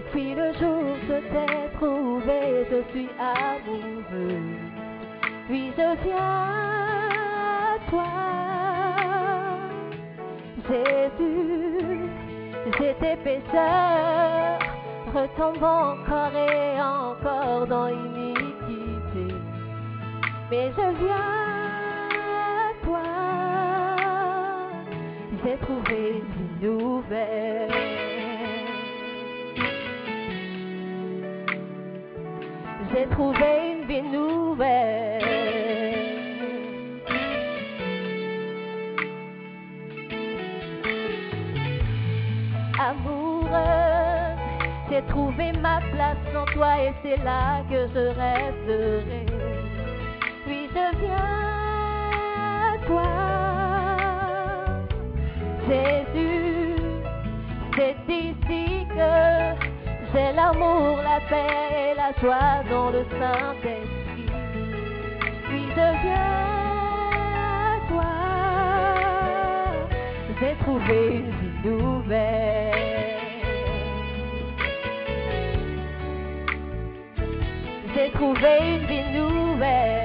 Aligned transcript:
Depuis 0.00 0.34
le 0.34 0.50
jour 0.54 0.96
je 1.08 1.18
t'ai 1.30 1.76
trouvé, 1.76 2.64
je 2.70 2.80
suis 2.90 3.10
amoureux. 3.18 4.40
Puis 5.46 5.72
je 5.76 5.88
viens 6.04 6.16
à 6.16 7.78
toi. 7.90 8.08
Jésus, 10.66 12.00
j'étais 12.78 13.16
pécheur, 13.16 14.58
retombant 15.14 15.92
encore 15.92 16.34
et 16.34 16.80
encore 16.80 17.66
dans 17.66 17.88
l'iniquité. 17.88 19.34
Mais 20.50 20.72
je 20.78 21.04
viens 21.04 21.30
à 22.16 22.84
toi 22.84 23.02
j'ai 25.44 25.56
trouvé 25.58 26.22
une 26.62 26.68
nouvelle. 26.68 28.09
J'ai 32.92 33.06
trouvé 33.06 33.72
une 33.72 33.86
vie 33.86 34.02
nouvelle. 34.02 35.22
Amoureux, 42.78 43.48
j'ai 44.90 45.02
trouvé 45.02 45.52
ma 45.52 45.80
place 45.92 46.16
en 46.34 46.44
toi 46.52 46.82
et 46.82 46.92
c'est 47.02 47.18
là 47.22 47.62
que 47.70 47.86
je 47.94 48.04
resterai. 48.08 49.26
Puis 50.46 50.68
je 50.74 50.86
viens 51.00 51.40
à 52.36 52.78
toi. 52.86 53.10
Jésus, 55.68 56.29
j'ai 60.12 60.32
l'amour, 60.32 60.98
la 61.02 61.20
paix 61.28 61.90
et 61.90 61.94
la 61.94 62.12
joie 62.20 62.64
dans 62.68 62.90
le 62.90 63.04
Saint-Esprit. 63.18 64.26
Puis 65.44 65.80
à 65.80 65.92
toi, 67.88 68.12
j'ai 70.40 70.54
trouvé 70.64 70.98
une 71.16 71.30
vie 71.30 71.68
nouvelle. 71.68 73.20
J'ai 77.94 78.10
trouvé 78.12 78.52
une 78.74 78.86
vie 78.86 79.18
nouvelle. 79.18 79.99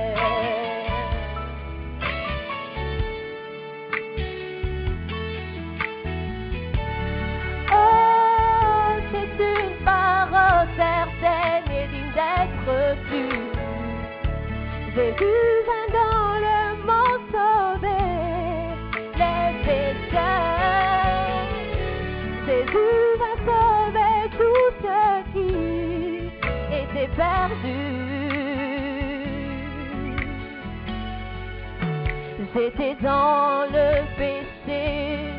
J'étais 32.55 32.95
dans 33.01 33.65
le 33.69 34.01
péché 34.17 35.35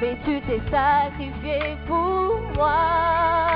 mais 0.00 0.16
tu 0.24 0.40
t'es 0.42 0.60
sacrifié 0.70 1.76
pour 1.86 2.40
moi. 2.54 3.47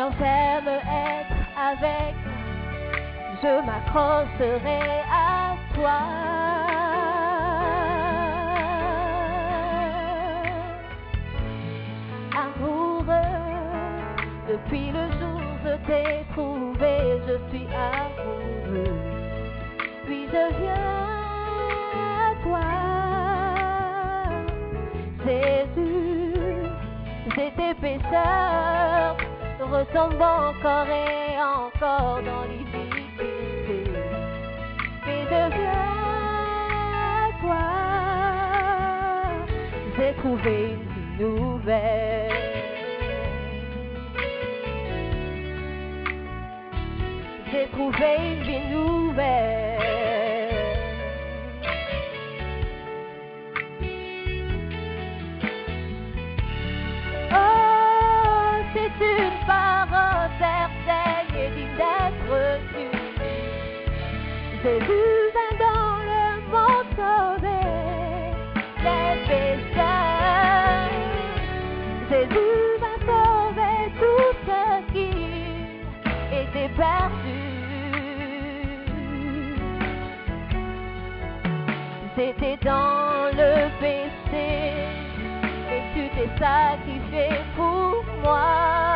Être 0.00 1.34
avec, 1.58 2.14
je 3.42 3.52
m'accrocherai 3.66 5.02
à 5.10 5.56
toi. 5.74 5.98
Amoureux, 12.32 13.06
depuis 14.48 14.88
le 14.92 15.04
jour 15.18 15.40
je 15.64 15.72
t'ai 15.86 16.24
trouvé, 16.32 16.94
je 17.26 17.36
suis 17.50 17.66
amoureux. 17.74 18.98
Puis 20.06 20.22
je 20.32 20.44
viens 20.60 20.94
à 21.94 22.34
toi? 22.44 22.68
Jésus, 25.26 26.32
j'étais 27.34 27.74
pécheur, 27.74 28.57
retombant 29.70 30.48
encore 30.50 30.88
et 30.88 31.38
encore 31.40 32.20
dans 32.22 32.44
l'iniquité. 32.50 33.84
Mais 35.06 35.22
je 35.24 35.42
viens 35.56 35.94
à 36.94 37.30
toi, 37.42 37.66
j'ai 39.96 40.12
trouvé 40.14 40.54
une 40.72 40.86
vie 40.94 41.12
nouvelle. 41.22 42.32
J'ai 47.50 47.66
trouvé 47.72 48.08
une 48.32 48.42
vie 48.42 48.66
nouvelle. 48.70 49.47
C'était 82.18 82.58
dans 82.64 83.30
le 83.32 83.70
péché 83.78 84.74
et 85.70 85.82
tu 85.94 86.08
t'es 86.16 86.28
sacrifié 86.36 87.28
pour 87.56 88.04
moi. 88.24 88.87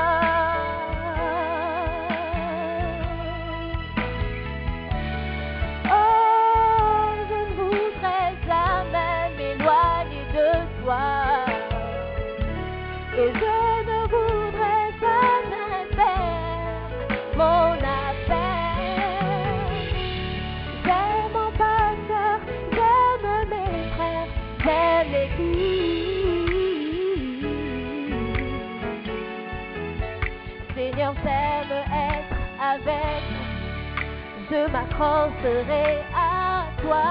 Toi. 36.83 37.05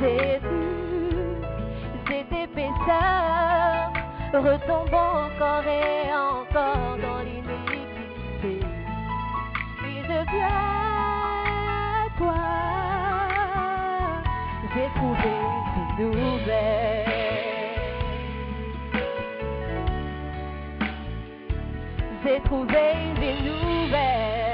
Jésus, 0.00 1.16
j'étais 2.08 2.46
pécheur, 2.48 3.92
retombant 4.32 5.26
encore 5.26 5.66
et 5.66 6.13
J'ai 22.54 22.60
trouvé 22.60 22.86
une 23.16 23.44
nouvelle. 23.46 24.44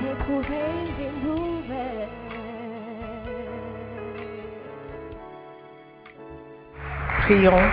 J'ai 0.00 0.14
trouvé 0.24 0.60
une 0.98 1.16
nouvelle. 1.28 2.08
Prions. 7.20 7.70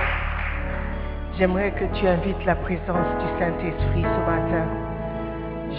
J'aimerais 1.38 1.72
que 1.72 1.86
tu 1.98 2.06
invites 2.06 2.46
la 2.46 2.56
présence 2.56 3.08
du 3.20 3.40
Saint-Esprit 3.40 4.04
ce 4.04 4.20
matin. 4.30 4.85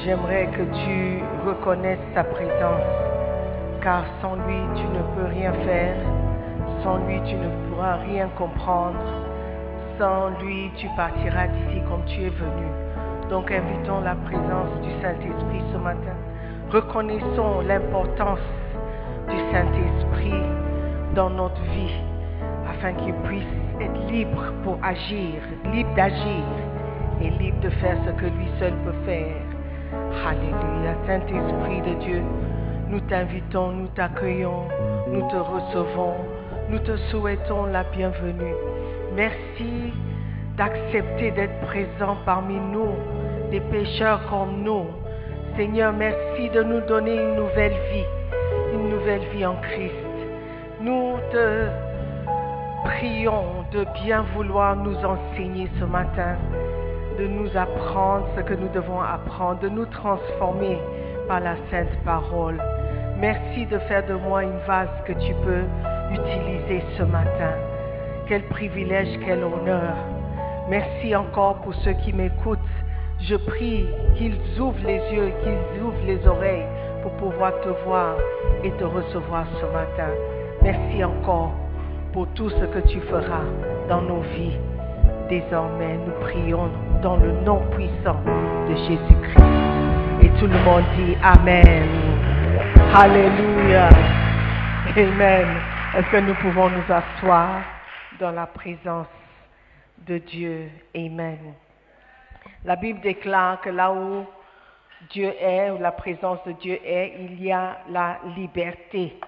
J'aimerais 0.06 0.46
que 0.46 0.62
tu 0.62 1.20
reconnaisses 1.44 1.98
sa 2.14 2.22
présence, 2.22 2.86
car 3.82 4.04
sans 4.22 4.36
lui, 4.36 4.60
tu 4.76 4.84
ne 4.84 5.02
peux 5.16 5.28
rien 5.34 5.52
faire. 5.52 5.96
Sans 6.84 6.98
lui, 6.98 7.20
tu 7.24 7.34
ne 7.34 7.48
pourras 7.68 7.96
rien 7.96 8.28
comprendre. 8.38 9.00
Sans 9.98 10.28
lui, 10.40 10.70
tu 10.76 10.86
partiras 10.96 11.48
d'ici 11.48 11.82
comme 11.88 12.04
tu 12.06 12.22
es 12.22 12.28
venu. 12.28 12.68
Donc 13.30 13.50
invitons 13.50 14.00
la 14.00 14.14
présence 14.14 14.80
du 14.80 14.90
Saint-Esprit 15.02 15.62
ce 15.72 15.78
matin. 15.78 16.14
Reconnaissons 16.70 17.62
l'importance 17.66 18.46
du 19.28 19.38
Saint-Esprit 19.50 20.40
dans 21.16 21.30
notre 21.30 21.62
vie 21.62 21.98
afin 22.70 22.92
qu'il 22.92 23.14
puisse 23.24 23.42
être 23.80 24.06
libre 24.08 24.52
pour 24.62 24.78
agir, 24.84 25.42
libre 25.72 25.92
d'agir 25.96 26.44
et 27.20 27.30
libre 27.30 27.58
de 27.58 27.70
faire 27.70 27.96
ce 28.06 28.12
que 28.12 28.26
lui 28.26 28.48
seul 28.60 28.72
peut 28.84 29.04
faire. 29.04 29.45
Alléluia. 30.24 30.76
Saint-Esprit 31.06 31.82
de 31.82 32.04
Dieu, 32.04 32.22
nous 32.88 33.00
t'invitons, 33.00 33.70
nous 33.70 33.86
t'accueillons, 33.88 34.64
nous 35.08 35.28
te 35.28 35.36
recevons, 35.36 36.14
nous 36.68 36.78
te 36.80 36.96
souhaitons 37.10 37.66
la 37.66 37.84
bienvenue. 37.84 38.54
Merci 39.14 39.92
d'accepter 40.56 41.30
d'être 41.30 41.60
présent 41.60 42.16
parmi 42.24 42.54
nous, 42.54 42.90
des 43.50 43.60
pécheurs 43.60 44.20
comme 44.28 44.62
nous. 44.62 44.86
Seigneur, 45.56 45.92
merci 45.92 46.50
de 46.50 46.62
nous 46.62 46.80
donner 46.80 47.14
une 47.14 47.36
nouvelle 47.36 47.76
vie, 47.92 48.04
une 48.74 48.88
nouvelle 48.90 49.24
vie 49.32 49.46
en 49.46 49.56
Christ. 49.56 49.92
Nous 50.80 51.14
te 51.32 51.68
prions 52.84 53.64
de 53.72 53.84
bien 54.04 54.24
vouloir 54.34 54.76
nous 54.76 54.96
enseigner 55.04 55.68
ce 55.78 55.84
matin, 55.84 56.36
de 57.18 57.26
nous 57.26 57.56
apprendre 57.56 58.26
ce 58.36 58.42
que 58.42 58.54
nous 58.54 58.68
devons 58.68 59.00
apprendre, 59.00 59.60
de 59.60 59.68
nous 59.68 59.86
transformer 59.86 60.78
par 61.28 61.40
la 61.40 61.56
sainte 61.70 61.96
parole. 62.04 62.60
Merci 63.18 63.66
de 63.66 63.78
faire 63.80 64.06
de 64.06 64.14
moi 64.14 64.42
une 64.42 64.58
vase 64.66 64.90
que 65.06 65.12
tu 65.12 65.32
peux 65.44 65.64
utiliser 66.12 66.84
ce 66.98 67.02
matin. 67.02 67.54
Quel 68.28 68.42
privilège, 68.48 69.18
quel 69.24 69.42
honneur. 69.42 69.94
Merci 70.68 71.14
encore 71.16 71.56
pour 71.62 71.74
ceux 71.76 71.94
qui 72.04 72.12
m'écoutent. 72.12 72.58
Je 73.20 73.36
prie 73.36 73.86
qu'ils 74.16 74.38
ouvrent 74.60 74.86
les 74.86 75.00
yeux, 75.14 75.32
qu'ils 75.42 75.82
ouvrent 75.82 76.06
les 76.06 76.26
oreilles 76.26 76.66
pour 77.02 77.12
pouvoir 77.12 77.52
te 77.62 77.68
voir 77.84 78.16
et 78.62 78.70
te 78.72 78.84
recevoir 78.84 79.46
ce 79.60 79.66
matin. 79.66 80.10
Merci 80.62 81.02
encore 81.04 81.54
pour 82.12 82.26
tout 82.34 82.50
ce 82.50 82.64
que 82.64 82.86
tu 82.88 83.00
feras 83.00 83.44
dans 83.88 84.02
nos 84.02 84.20
vies. 84.20 84.58
Désormais, 85.28 85.96
nous 85.96 86.12
prions 86.20 86.70
dans 87.02 87.16
le 87.16 87.32
nom 87.40 87.60
puissant 87.72 88.20
de 88.68 88.76
Jésus-Christ. 88.76 89.42
Et 90.22 90.28
tout 90.38 90.46
le 90.46 90.58
monde 90.60 90.84
dit 90.96 91.16
Amen. 91.20 91.88
Alléluia. 92.94 93.88
Amen. 94.96 95.46
Est-ce 95.96 96.10
que 96.12 96.18
nous 96.18 96.34
pouvons 96.34 96.70
nous 96.70 96.84
asseoir 96.88 97.62
dans 98.20 98.30
la 98.30 98.46
présence 98.46 99.08
de 100.06 100.18
Dieu? 100.18 100.70
Amen. 100.94 101.54
La 102.64 102.76
Bible 102.76 103.00
déclare 103.00 103.60
que 103.60 103.70
là 103.70 103.92
où 103.92 104.24
Dieu 105.10 105.32
est, 105.40 105.70
où 105.70 105.78
la 105.80 105.90
présence 105.90 106.38
de 106.46 106.52
Dieu 106.52 106.78
est, 106.84 107.14
il 107.18 107.42
y 107.42 107.50
a 107.50 107.78
la 107.90 108.18
liberté. 108.36 109.18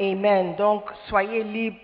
Amen. 0.00 0.54
Donc, 0.56 0.84
soyez 1.08 1.44
libres 1.44 1.76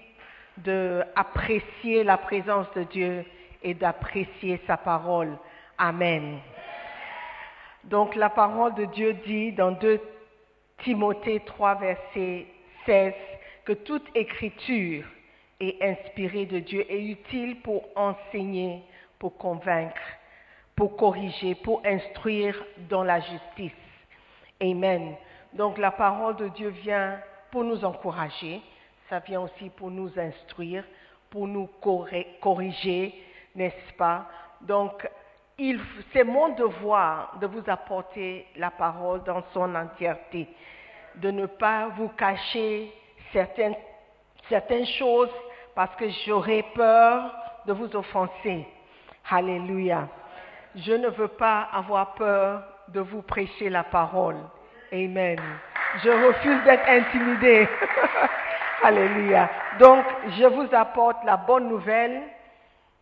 d'apprécier 0.56 2.02
la 2.02 2.16
présence 2.16 2.66
de 2.74 2.84
Dieu 2.84 3.24
et 3.62 3.74
d'apprécier 3.74 4.60
sa 4.66 4.76
parole. 4.76 5.36
Amen. 5.76 6.38
Donc 7.84 8.14
la 8.14 8.30
parole 8.30 8.74
de 8.74 8.84
Dieu 8.86 9.14
dit 9.26 9.52
dans 9.52 9.72
2 9.72 10.00
Timothée 10.84 11.40
3, 11.40 11.74
verset 11.76 12.46
16, 12.86 13.14
que 13.64 13.72
toute 13.72 14.06
écriture 14.14 15.04
est 15.60 15.82
inspirée 15.82 16.46
de 16.46 16.60
Dieu 16.60 16.84
et 16.88 17.10
utile 17.10 17.60
pour 17.62 17.84
enseigner, 17.96 18.82
pour 19.18 19.36
convaincre, 19.36 20.00
pour 20.76 20.96
corriger, 20.96 21.54
pour 21.56 21.82
instruire 21.84 22.54
dans 22.88 23.02
la 23.02 23.20
justice. 23.20 23.72
Amen. 24.60 25.16
Donc 25.52 25.78
la 25.78 25.90
parole 25.90 26.36
de 26.36 26.48
Dieu 26.48 26.68
vient 26.68 27.18
pour 27.50 27.64
nous 27.64 27.84
encourager, 27.84 28.60
ça 29.08 29.18
vient 29.20 29.40
aussi 29.40 29.70
pour 29.70 29.90
nous 29.90 30.10
instruire, 30.18 30.84
pour 31.30 31.48
nous 31.48 31.68
corriger, 32.40 33.14
n'est-ce 33.58 33.92
pas? 33.94 34.26
Donc, 34.60 35.06
c'est 36.12 36.24
mon 36.24 36.50
devoir 36.50 37.36
de 37.40 37.46
vous 37.46 37.62
apporter 37.66 38.46
la 38.56 38.70
parole 38.70 39.22
dans 39.24 39.42
son 39.52 39.74
entièreté, 39.74 40.48
de 41.16 41.30
ne 41.30 41.46
pas 41.46 41.88
vous 41.96 42.08
cacher 42.10 42.92
certaines, 43.32 43.74
certaines 44.48 44.86
choses 44.86 45.32
parce 45.74 45.94
que 45.96 46.08
j'aurais 46.24 46.64
peur 46.74 47.34
de 47.66 47.72
vous 47.72 47.94
offenser. 47.96 48.66
Alléluia. 49.30 50.08
je 50.74 50.92
ne 50.92 51.08
veux 51.08 51.28
pas 51.28 51.68
avoir 51.72 52.14
peur 52.14 52.62
de 52.88 53.00
vous 53.00 53.22
prêcher 53.22 53.68
la 53.68 53.82
parole. 53.82 54.36
Amen. 54.92 55.38
Je 56.02 56.08
refuse 56.08 56.64
d'être 56.64 56.88
intimidé. 56.88 57.68
Alléluia. 58.82 59.50
Donc, 59.78 60.04
je 60.38 60.46
vous 60.46 60.68
apporte 60.72 61.24
la 61.24 61.36
bonne 61.36 61.68
nouvelle 61.68 62.22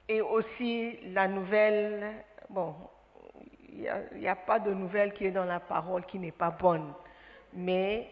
et 0.08 0.20
aussi 0.20 0.98
la 1.12 1.28
nouvelle, 1.28 2.25
bon, 2.48 2.75
il 3.68 3.80
n'y 4.14 4.28
a, 4.28 4.32
a, 4.32 4.36
pas 4.36 4.58
de 4.58 4.72
nouvelle 4.72 5.12
qui 5.12 5.26
est 5.26 5.30
dans 5.30 5.44
la 5.44 5.60
parole 5.60 6.04
qui 6.06 6.18
n'est 6.18 6.32
pas 6.32 6.50
bonne. 6.50 6.92
Mais 7.52 8.08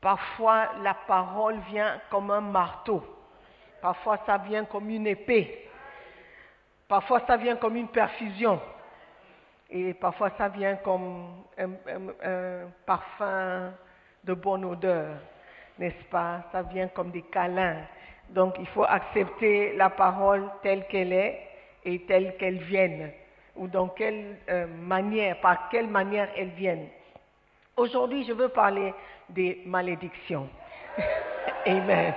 parfois, 0.00 0.72
la 0.82 0.94
parole 0.94 1.58
vient 1.70 2.00
comme 2.10 2.30
un 2.30 2.40
marteau. 2.40 3.02
Parfois, 3.80 4.18
ça 4.26 4.38
vient 4.38 4.64
comme 4.64 4.90
une 4.90 5.06
épée. 5.06 5.70
Parfois, 6.88 7.20
ça 7.26 7.36
vient 7.36 7.56
comme 7.56 7.76
une 7.76 7.88
perfusion. 7.88 8.60
Et 9.70 9.94
parfois, 9.94 10.30
ça 10.38 10.48
vient 10.48 10.76
comme 10.76 11.44
un, 11.58 11.70
un, 11.70 12.08
un 12.22 12.70
parfum 12.84 13.72
de 14.22 14.34
bonne 14.34 14.64
odeur, 14.64 15.16
n'est-ce 15.78 16.04
pas? 16.10 16.42
Ça 16.52 16.62
vient 16.62 16.88
comme 16.88 17.10
des 17.10 17.22
câlins. 17.22 17.82
Donc, 18.30 18.56
il 18.58 18.66
faut 18.66 18.84
accepter 18.84 19.74
la 19.76 19.90
parole 19.90 20.48
telle 20.62 20.86
qu'elle 20.88 21.12
est 21.12 21.40
et 21.84 22.00
telle 22.00 22.36
qu'elle 22.36 22.58
vienne, 22.58 23.12
ou 23.54 23.68
dans 23.68 23.88
quelle 23.88 24.38
euh, 24.48 24.66
manière, 24.66 25.40
par 25.40 25.68
quelle 25.68 25.86
manière 25.86 26.28
elle 26.36 26.50
vienne. 26.50 26.88
Aujourd'hui, 27.76 28.24
je 28.24 28.32
veux 28.32 28.48
parler 28.48 28.92
des 29.28 29.62
malédictions. 29.66 30.48
Amen. 31.66 32.14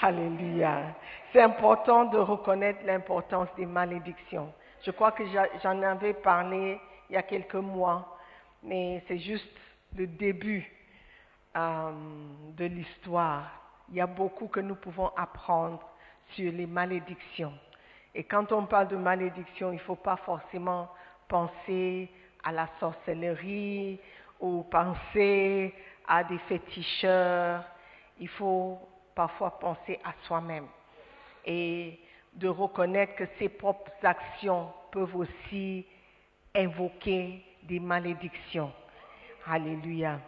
Alléluia. 0.00 0.94
C'est 1.32 1.42
important 1.42 2.04
de 2.06 2.18
reconnaître 2.18 2.80
l'importance 2.84 3.48
des 3.56 3.66
malédictions. 3.66 4.52
Je 4.82 4.90
crois 4.90 5.12
que 5.12 5.24
j'en 5.62 5.82
avais 5.82 6.14
parlé 6.14 6.78
il 7.08 7.14
y 7.14 7.16
a 7.16 7.22
quelques 7.22 7.54
mois, 7.54 8.18
mais 8.62 9.02
c'est 9.08 9.18
juste 9.18 9.48
le 9.96 10.06
début 10.06 10.70
euh, 11.56 11.92
de 12.56 12.64
l'histoire. 12.66 13.63
Il 13.90 13.96
y 13.96 14.00
a 14.00 14.06
beaucoup 14.06 14.48
que 14.48 14.60
nous 14.60 14.74
pouvons 14.74 15.10
apprendre 15.16 15.80
sur 16.30 16.50
les 16.50 16.66
malédictions. 16.66 17.52
Et 18.14 18.24
quand 18.24 18.52
on 18.52 18.66
parle 18.66 18.88
de 18.88 18.96
malédiction, 18.96 19.72
il 19.72 19.76
ne 19.76 19.80
faut 19.80 19.96
pas 19.96 20.16
forcément 20.16 20.88
penser 21.28 22.10
à 22.42 22.52
la 22.52 22.68
sorcellerie 22.78 24.00
ou 24.40 24.62
penser 24.64 25.74
à 26.06 26.24
des 26.24 26.38
féticheurs. 26.38 27.64
Il 28.18 28.28
faut 28.28 28.78
parfois 29.14 29.58
penser 29.58 30.00
à 30.04 30.12
soi-même 30.26 30.66
et 31.44 31.98
de 32.34 32.48
reconnaître 32.48 33.14
que 33.16 33.24
ses 33.38 33.48
propres 33.48 33.92
actions 34.02 34.72
peuvent 34.90 35.16
aussi 35.16 35.86
invoquer 36.54 37.44
des 37.62 37.80
malédictions. 37.80 38.72
Alléluia. 39.46 40.20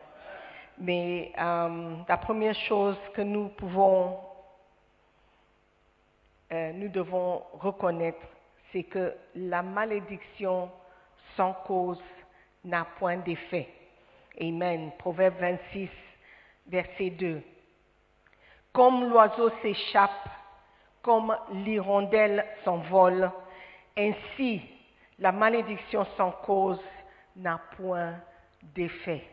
Mais 0.79 1.33
euh, 1.39 1.97
la 2.07 2.17
première 2.19 2.55
chose 2.55 2.97
que 3.15 3.23
nous 3.23 3.49
pouvons, 3.49 4.19
euh, 6.53 6.73
nous 6.73 6.89
devons 6.89 7.43
reconnaître, 7.55 8.21
c'est 8.73 8.83
que 8.83 9.15
la 9.35 9.63
malédiction 9.63 10.71
sans 11.37 11.55
cause 11.67 12.03
n'a 12.65 12.87
point 12.99 13.17
d'effet. 13.19 13.69
Amen. 14.41 14.91
Proverbe 14.99 15.37
26, 15.41 15.89
verset 16.67 17.11
2. 17.11 17.43
Comme 18.73 19.09
l'oiseau 19.09 19.51
s'échappe, 19.63 20.29
comme 21.01 21.35
l'hirondelle 21.53 22.45
s'envole, 22.65 23.31
ainsi 23.97 24.61
la 25.19 25.33
malédiction 25.33 26.05
sans 26.17 26.33
cause 26.33 26.83
n'a 27.37 27.59
point 27.77 28.15
d'effet. 28.75 29.25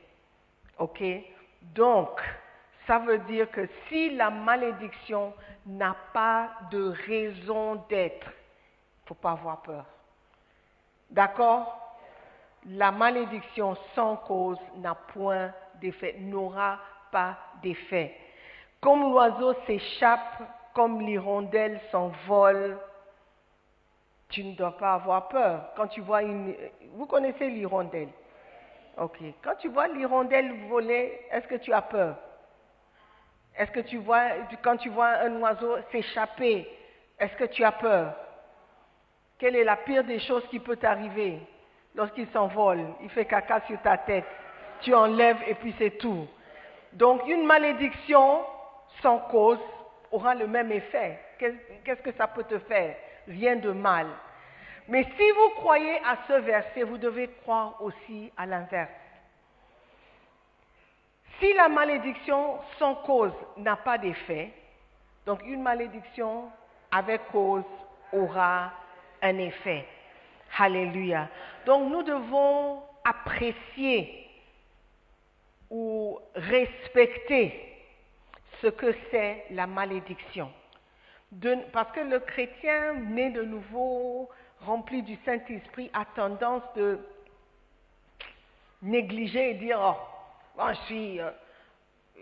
OK? 0.80 1.04
Donc, 1.64 2.22
ça 2.86 3.00
veut 3.00 3.20
dire 3.20 3.50
que 3.50 3.68
si 3.88 4.16
la 4.16 4.30
malédiction 4.30 5.34
n'a 5.66 5.96
pas 6.14 6.50
de 6.70 6.94
raison 7.08 7.76
d'être, 7.90 8.28
il 8.28 9.04
ne 9.04 9.08
faut 9.08 9.16
pas 9.16 9.32
avoir 9.32 9.62
peur. 9.62 9.86
D'accord? 11.10 11.80
La 12.66 12.92
malédiction 12.92 13.76
sans 13.96 14.18
cause 14.18 14.60
n'a 14.78 14.96
point 14.96 15.52
d'effet, 15.76 16.16
n'aura 16.20 16.80
pas 17.12 17.38
d'effet. 17.62 18.16
Comme 18.82 19.02
l'oiseau 19.02 19.54
s'échappe, 19.66 20.42
comme 20.74 21.02
l'hirondelle 21.02 21.80
s'envole, 21.92 22.78
tu 24.30 24.44
ne 24.44 24.56
dois 24.56 24.76
pas 24.78 24.96
avoir 24.96 25.28
peur. 25.28 25.70
Quand 25.76 25.88
tu 25.88 26.02
vois 26.02 26.24
une... 26.24 26.56
Vous 26.94 27.06
connaissez 27.06 27.50
l'hirondelle? 27.50 28.10
Ok. 28.98 29.18
Quand 29.44 29.56
tu 29.56 29.70
vois 29.70 29.88
l'hirondelle 29.88 30.54
voler, 30.68 31.20
est-ce 31.32 31.48
que 31.48 31.56
tu 31.56 31.74
as 31.74 31.82
peur? 31.82 32.16
Est-ce 33.58 33.72
que 33.72 33.82
tu 33.82 33.98
vois, 33.98 34.24
quand 34.64 34.78
tu 34.78 34.90
vois 34.90 35.10
un 35.10 35.36
oiseau 35.40 35.78
s'échapper, 35.92 36.68
est-ce 37.20 37.36
que 37.36 37.46
tu 37.46 37.64
as 37.64 37.72
peur? 37.72 38.16
Quelle 39.38 39.56
est 39.56 39.64
la 39.64 39.78
pire 39.78 40.04
des 40.04 40.20
choses 40.20 40.46
qui 40.48 40.60
peut 40.60 40.78
t'arriver 40.78 41.40
lorsqu'il 41.96 42.28
s'envole? 42.30 42.86
Il 43.02 43.10
fait 43.10 43.26
caca 43.26 43.62
sur 43.68 43.82
ta 43.82 43.98
tête. 43.98 44.26
Tu 44.82 44.94
enlèves 44.94 45.42
et 45.48 45.56
puis 45.56 45.74
c'est 45.78 45.98
tout. 45.98 46.28
Donc 46.94 47.28
une 47.28 47.46
malédiction 47.46 48.44
sans 49.02 49.20
cause 49.20 49.60
aura 50.12 50.36
le 50.36 50.48
même 50.48 50.72
effet. 50.72 51.20
Qu'est-ce 51.40 52.02
que 52.02 52.12
ça 52.14 52.28
peut 52.28 52.44
te 52.44 52.60
faire? 52.60 52.96
Rien 53.28 53.56
de 53.56 53.72
mal. 53.72 54.08
Mais 54.88 55.04
si 55.18 55.32
vous 55.32 55.50
croyez 55.62 55.98
à 56.00 56.18
ce 56.28 56.34
verset, 56.34 56.84
vous 56.84 56.98
devez 56.98 57.30
croire 57.42 57.82
aussi 57.82 58.32
à 58.36 58.46
l'inverse. 58.46 58.92
Si 61.40 61.54
la 61.54 61.70
malédiction 61.70 62.60
sans 62.78 62.96
cause 62.96 63.34
n'a 63.58 63.76
pas 63.76 63.98
d'effet, 63.98 64.52
donc 65.26 65.42
une 65.46 65.62
malédiction 65.62 66.50
avec 66.92 67.28
cause 67.32 67.64
aura 68.12 68.72
un 69.22 69.38
effet. 69.38 69.86
Alléluia. 70.58 71.28
Donc 71.66 71.90
nous 71.92 72.04
devons 72.04 72.84
apprécier 73.04 74.30
ou 75.70 76.20
respecter 76.36 77.74
ce 78.62 78.68
que 78.68 78.96
c'est 79.10 79.46
la 79.52 79.66
malédiction. 79.66 80.52
Parce 81.72 81.92
que 81.94 82.02
le 82.02 82.20
chrétien 82.20 82.94
né 82.94 83.32
de 83.32 83.42
nouveau, 83.42 84.30
rempli 84.66 85.02
du 85.04 85.18
Saint-Esprit, 85.26 85.90
a 85.94 86.06
tendance 86.06 86.64
de 86.76 87.00
négliger 88.82 89.52
et 89.52 89.54
dire, 89.56 89.80
oh, 89.82 89.96
moi 90.58 90.74
je 90.74 90.80
suis, 90.82 91.20
euh, 91.20 91.32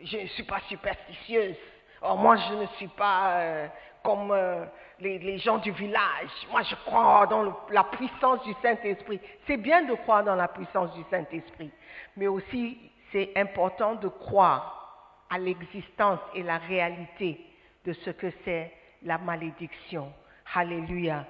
ne 0.02 0.28
suis 0.28 0.44
pas 0.44 0.60
superstitieuse, 0.68 1.56
oh, 2.02 2.16
moi 2.16 2.36
je 2.36 2.54
ne 2.54 2.66
suis 2.78 2.88
pas 2.88 3.40
euh, 3.40 3.68
comme 4.04 4.32
euh, 4.32 4.66
les, 5.00 5.38
gens 5.40 5.58
du 5.58 5.72
village, 5.72 6.30
moi 6.52 6.62
je 6.64 6.76
crois 6.86 7.26
dans 7.28 7.54
la 7.70 7.84
puissance 7.86 8.44
du 8.44 8.54
Saint-Esprit. 8.62 9.20
C'est 9.48 9.58
bien 9.58 9.84
de 9.84 9.94
croire 9.96 10.24
dans 10.24 10.36
la 10.36 10.48
puissance 10.48 10.94
du 10.94 11.04
Saint-Esprit, 11.10 11.72
mais 12.16 12.28
aussi 12.28 12.78
c'est 13.12 13.32
important 13.36 13.96
de 13.96 14.08
croire 14.08 14.78
à 15.30 15.38
l'existence 15.38 16.20
et 16.36 16.44
la 16.44 16.58
réalité 16.58 17.40
de 17.86 17.94
ce 17.94 18.10
que 18.12 18.32
c'est 18.46 18.72
la 19.04 19.18
malédiction. 19.18 20.12
Alléluia. 20.54 21.26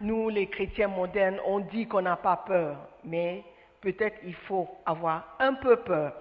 Nous, 0.00 0.28
les 0.28 0.46
chrétiens 0.46 0.88
modernes, 0.88 1.40
on 1.44 1.60
dit 1.60 1.86
qu'on 1.86 2.02
n'a 2.02 2.16
pas 2.16 2.36
peur, 2.36 2.76
mais 3.04 3.42
peut-être 3.80 4.16
il 4.24 4.34
faut 4.34 4.68
avoir 4.86 5.36
un 5.40 5.54
peu 5.54 5.76
peur. 5.76 6.12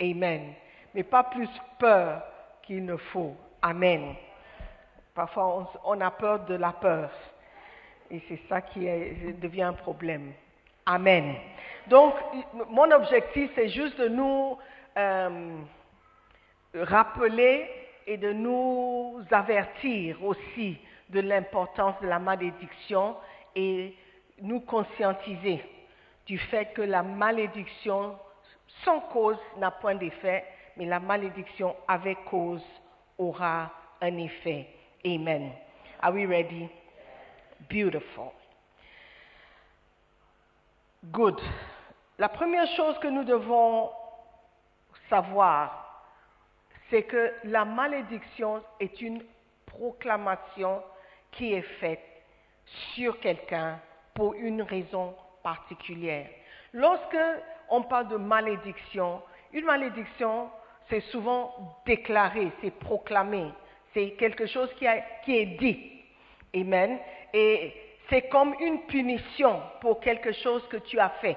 Amen. 0.00 0.54
Mais 0.94 1.02
pas 1.04 1.24
plus 1.24 1.48
peur 1.78 2.22
qu'il 2.62 2.84
ne 2.84 2.96
faut. 2.96 3.36
Amen. 3.62 4.14
Parfois, 5.14 5.70
on, 5.84 6.00
a 6.00 6.10
peur 6.10 6.44
de 6.46 6.54
la 6.54 6.72
peur. 6.72 7.10
Et 8.10 8.20
c'est 8.28 8.40
ça 8.48 8.60
qui 8.60 8.80
devient 9.40 9.62
un 9.62 9.72
problème. 9.74 10.32
Amen. 10.86 11.34
Donc, 11.88 12.14
mon 12.68 12.90
objectif, 12.90 13.50
c'est 13.54 13.68
juste 13.68 14.00
de 14.00 14.08
nous 14.08 14.58
euh, 14.96 15.58
rappeler 16.74 17.68
et 18.06 18.16
de 18.16 18.32
nous 18.32 19.20
avertir 19.30 20.24
aussi 20.24 20.78
de 21.10 21.20
l'importance 21.20 22.00
de 22.00 22.06
la 22.06 22.18
malédiction 22.18 23.16
et 23.54 23.94
nous 24.40 24.60
conscientiser 24.60 25.62
du 26.26 26.38
fait 26.38 26.66
que 26.72 26.82
la 26.82 27.02
malédiction 27.02 28.16
sans 28.84 29.00
cause 29.00 29.38
n'a 29.56 29.70
point 29.70 29.96
d'effet, 29.96 30.44
mais 30.76 30.86
la 30.86 31.00
malédiction 31.00 31.74
avec 31.88 32.24
cause 32.24 32.64
aura 33.18 33.70
un 34.00 34.16
effet. 34.16 34.68
Amen. 35.04 35.52
Are 36.00 36.12
we 36.12 36.26
ready? 36.26 36.68
Beautiful. 37.68 38.32
Good. 41.12 41.40
La 42.18 42.28
première 42.28 42.66
chose 42.76 42.98
que 43.00 43.08
nous 43.08 43.24
devons 43.24 43.90
savoir, 45.08 46.04
c'est 46.90 47.02
que 47.02 47.32
la 47.44 47.64
malédiction 47.64 48.62
est 48.78 49.00
une 49.00 49.22
proclamation 49.66 50.82
qui 51.32 51.54
est 51.54 51.68
faite 51.80 52.00
sur 52.94 53.18
quelqu'un 53.20 53.80
pour 54.14 54.34
une 54.34 54.62
raison 54.62 55.14
particulière. 55.42 56.28
Lorsque 56.72 57.18
on 57.68 57.82
parle 57.82 58.08
de 58.08 58.16
malédiction, 58.16 59.22
une 59.52 59.64
malédiction, 59.64 60.50
c'est 60.88 61.00
souvent 61.12 61.54
déclaré, 61.86 62.50
c'est 62.60 62.78
proclamé, 62.78 63.50
c'est 63.94 64.10
quelque 64.12 64.46
chose 64.46 64.72
qui, 64.74 64.86
qui 65.24 65.36
est 65.36 65.58
dit. 65.58 66.02
Amen. 66.54 66.98
Et 67.32 67.72
c'est 68.08 68.28
comme 68.28 68.54
une 68.60 68.82
punition 68.86 69.62
pour 69.80 70.00
quelque 70.00 70.32
chose 70.32 70.66
que 70.68 70.78
tu 70.78 70.98
as 70.98 71.10
fait. 71.20 71.36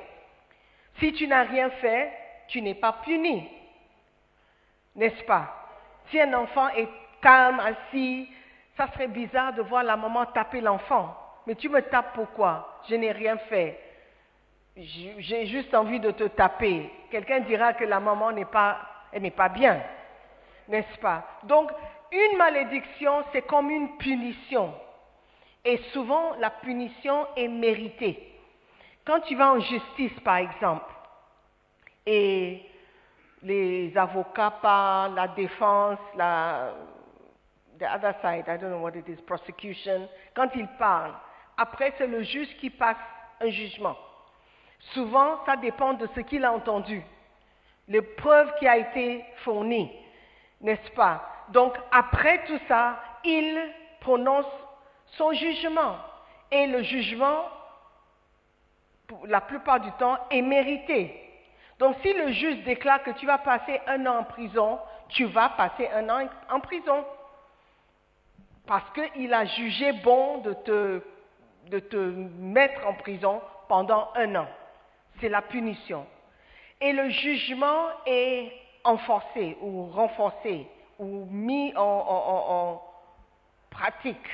Si 0.99 1.13
tu 1.13 1.27
n'as 1.27 1.43
rien 1.43 1.69
fait, 1.69 2.11
tu 2.47 2.61
n'es 2.61 2.75
pas 2.75 2.93
puni. 3.03 3.47
N'est-ce 4.95 5.23
pas? 5.23 5.71
Si 6.09 6.19
un 6.19 6.33
enfant 6.33 6.69
est 6.69 6.89
calme, 7.21 7.59
assis, 7.59 8.27
ça 8.77 8.87
serait 8.93 9.07
bizarre 9.07 9.53
de 9.53 9.61
voir 9.61 9.83
la 9.83 9.95
maman 9.95 10.25
taper 10.27 10.61
l'enfant. 10.61 11.15
Mais 11.45 11.55
tu 11.55 11.69
me 11.69 11.81
tapes 11.81 12.13
pourquoi? 12.13 12.79
Je 12.89 12.95
n'ai 12.95 13.11
rien 13.11 13.37
fait. 13.37 13.79
J'ai 14.75 15.45
juste 15.47 15.73
envie 15.75 15.99
de 15.99 16.11
te 16.11 16.23
taper. 16.23 16.89
Quelqu'un 17.11 17.41
dira 17.41 17.73
que 17.73 17.83
la 17.83 17.99
maman 17.99 18.31
n'est 18.31 18.45
pas, 18.45 18.79
elle 19.11 19.21
n'est 19.21 19.31
pas 19.31 19.49
bien. 19.49 19.81
N'est-ce 20.67 20.97
pas? 20.99 21.23
Donc, 21.43 21.71
une 22.11 22.37
malédiction, 22.37 23.23
c'est 23.31 23.43
comme 23.43 23.69
une 23.69 23.97
punition. 23.97 24.73
Et 25.65 25.77
souvent, 25.91 26.33
la 26.39 26.49
punition 26.49 27.27
est 27.35 27.47
méritée. 27.47 28.31
Quand 29.05 29.19
tu 29.21 29.35
vas 29.35 29.51
en 29.51 29.59
justice, 29.59 30.19
par 30.21 30.37
exemple, 30.37 30.91
et 32.05 32.65
les 33.43 33.95
avocats 33.97 34.51
parlent, 34.61 35.15
la 35.15 35.27
défense, 35.27 35.99
la 36.15 36.73
the 37.79 37.85
other 37.85 38.15
side, 38.21 38.47
I 38.47 38.57
don't 38.57 38.71
know 38.71 38.81
what 38.81 38.95
it 38.95 39.07
is, 39.07 39.21
prosecution, 39.25 40.07
quand 40.35 40.49
ils 40.55 40.67
parlent, 40.79 41.15
après 41.57 41.93
c'est 41.97 42.07
le 42.07 42.23
juge 42.23 42.55
qui 42.57 42.69
passe 42.69 42.97
un 43.41 43.49
jugement. 43.49 43.97
Souvent, 44.93 45.43
ça 45.45 45.55
dépend 45.55 45.93
de 45.93 46.07
ce 46.15 46.21
qu'il 46.21 46.43
a 46.43 46.51
entendu, 46.51 47.03
les 47.87 48.01
preuves 48.01 48.53
qui 48.59 48.67
a 48.67 48.77
été 48.77 49.23
fournies, 49.43 49.91
n'est-ce 50.61 50.91
pas? 50.91 51.23
Donc 51.49 51.77
après 51.91 52.43
tout 52.45 52.59
ça, 52.67 52.97
il 53.23 53.59
prononce 53.99 54.45
son 55.17 55.33
jugement. 55.33 55.97
Et 56.51 56.67
le 56.67 56.83
jugement, 56.83 57.49
la 59.25 59.41
plupart 59.41 59.79
du 59.79 59.91
temps, 59.93 60.17
est 60.29 60.41
mérité. 60.41 61.19
Donc 61.79 61.95
si 62.01 62.13
le 62.13 62.31
juge 62.31 62.63
déclare 62.63 63.03
que 63.03 63.11
tu 63.11 63.25
vas 63.25 63.39
passer 63.39 63.81
un 63.87 64.05
an 64.05 64.19
en 64.19 64.23
prison, 64.23 64.79
tu 65.09 65.25
vas 65.25 65.49
passer 65.49 65.89
un 65.89 66.07
an 66.09 66.27
en 66.49 66.59
prison. 66.59 67.03
Parce 68.65 68.89
qu'il 68.91 69.33
a 69.33 69.45
jugé 69.45 69.91
bon 69.91 70.39
de 70.39 70.53
te, 70.53 71.01
de 71.67 71.79
te 71.79 71.95
mettre 71.97 72.85
en 72.87 72.93
prison 72.93 73.41
pendant 73.67 74.09
un 74.15 74.35
an. 74.35 74.47
C'est 75.19 75.29
la 75.29 75.41
punition. 75.41 76.05
Et 76.79 76.93
le 76.93 77.09
jugement 77.09 77.87
est 78.05 78.51
enforcé 78.83 79.57
ou 79.61 79.85
renforcé 79.87 80.67
ou 80.99 81.25
mis 81.29 81.73
en, 81.75 82.81
pratique. 83.69 84.29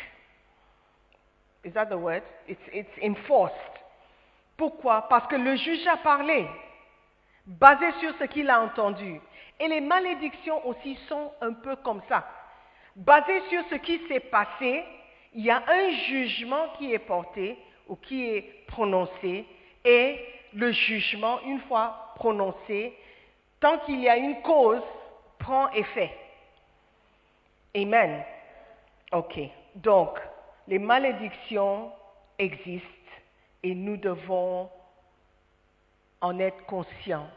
Is 1.63 1.71
that 1.74 1.88
the 1.88 1.98
word? 1.98 2.24
It's, 2.48 2.62
it's 2.71 2.89
enforced. 3.01 3.55
Pourquoi? 4.57 5.07
Parce 5.09 5.27
que 5.27 5.36
le 5.36 5.55
juge 5.55 5.88
a 5.88 5.98
parlé, 5.98 6.48
basé 7.45 7.91
sur 8.00 8.13
ce 8.19 8.25
qu'il 8.25 8.50
a 8.50 8.62
entendu. 8.62 9.21
Et 9.59 9.67
les 9.67 9.81
malédictions 9.81 10.65
aussi 10.67 10.95
sont 11.07 11.31
un 11.41 11.53
peu 11.53 11.75
comme 11.77 12.01
ça. 12.09 12.25
Basé 13.00 13.41
sur 13.50 13.63
ce 13.70 13.75
qui 13.75 13.98
s'est 14.10 14.20
passé, 14.20 14.84
il 15.34 15.46
y 15.46 15.50
a 15.50 15.63
un 15.65 15.89
jugement 16.10 16.68
qui 16.77 16.94
est 16.94 17.00
porté 17.00 17.58
ou 17.88 17.96
qui 17.96 18.29
est 18.29 18.65
prononcé, 18.68 19.46
et 19.86 20.20
le 20.53 20.74
jugement, 20.74 21.39
une 21.46 21.62
fois 21.62 22.12
prononcé, 22.15 22.94
tant 23.62 23.77
qu'il 23.79 24.01
y 24.01 24.09
a 24.09 24.18
une 24.18 24.42
cause, 24.42 24.83
prend 25.38 25.72
effet. 25.72 26.12
Amen. 27.74 28.22
Ok. 29.14 29.40
Donc, 29.75 30.20
les 30.68 30.79
malédictions 30.79 31.94
existent 32.38 32.85
et 33.64 33.74
nous 33.75 33.96
devons 33.96 34.70
en 36.20 36.38
être 36.38 36.66
conscients. 36.66 37.29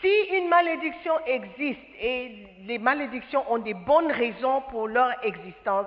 Si 0.00 0.08
une 0.30 0.48
malédiction 0.48 1.12
existe 1.26 1.80
et 2.00 2.46
les 2.66 2.78
malédictions 2.78 3.44
ont 3.50 3.58
des 3.58 3.74
bonnes 3.74 4.12
raisons 4.12 4.60
pour 4.70 4.86
leur 4.86 5.10
existence, 5.24 5.86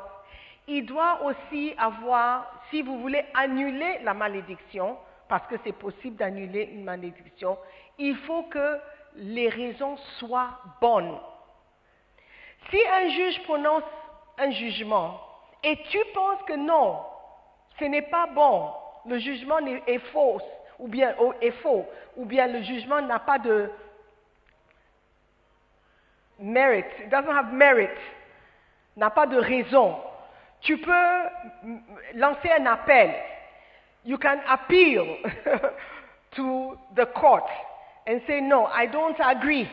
il 0.67 0.85
doit 0.85 1.21
aussi 1.23 1.73
avoir, 1.77 2.45
si 2.69 2.81
vous 2.81 2.99
voulez 2.99 3.23
annuler 3.33 3.99
la 4.03 4.13
malédiction, 4.13 4.97
parce 5.29 5.47
que 5.47 5.55
c'est 5.63 5.71
possible 5.77 6.17
d'annuler 6.17 6.69
une 6.73 6.83
malédiction, 6.83 7.57
il 7.97 8.15
faut 8.17 8.43
que 8.43 8.79
les 9.15 9.47
raisons 9.47 9.95
soient 10.19 10.59
bonnes. 10.81 11.17
Si 12.69 12.77
un 12.93 13.09
juge 13.09 13.41
prononce 13.43 13.83
un 14.37 14.51
jugement 14.51 15.19
et 15.63 15.77
tu 15.89 15.97
penses 16.13 16.41
que 16.47 16.53
non, 16.53 16.99
ce 17.79 17.85
n'est 17.85 18.01
pas 18.03 18.27
bon, 18.27 18.71
le 19.05 19.17
jugement 19.19 19.59
est, 19.87 19.99
faux, 20.11 20.39
ou 20.79 20.87
bien 20.87 21.15
ou- 21.19 21.33
est 21.41 21.51
faux, 21.63 21.85
ou 22.17 22.25
bien 22.25 22.47
le 22.47 22.61
jugement 22.61 23.01
n'a 23.01 23.19
pas 23.19 23.39
de 23.39 23.71
merit, 26.41 26.85
it 26.99 27.09
doesn't 27.09 27.31
have 27.31 27.53
merit, 27.53 27.89
n'a 28.97 29.09
pas 29.09 29.27
de 29.27 29.37
raison, 29.37 29.97
tu 30.61 30.77
peux 30.77 31.29
lancer 32.15 32.51
un 32.51 32.65
appel. 32.65 33.13
You 34.03 34.17
can 34.17 34.39
appeal 34.47 35.05
to 36.35 36.77
the 36.95 37.05
court 37.13 37.45
and 38.07 38.21
say 38.27 38.41
no, 38.41 38.65
I 38.65 38.87
don't 38.87 39.19
agree. 39.19 39.67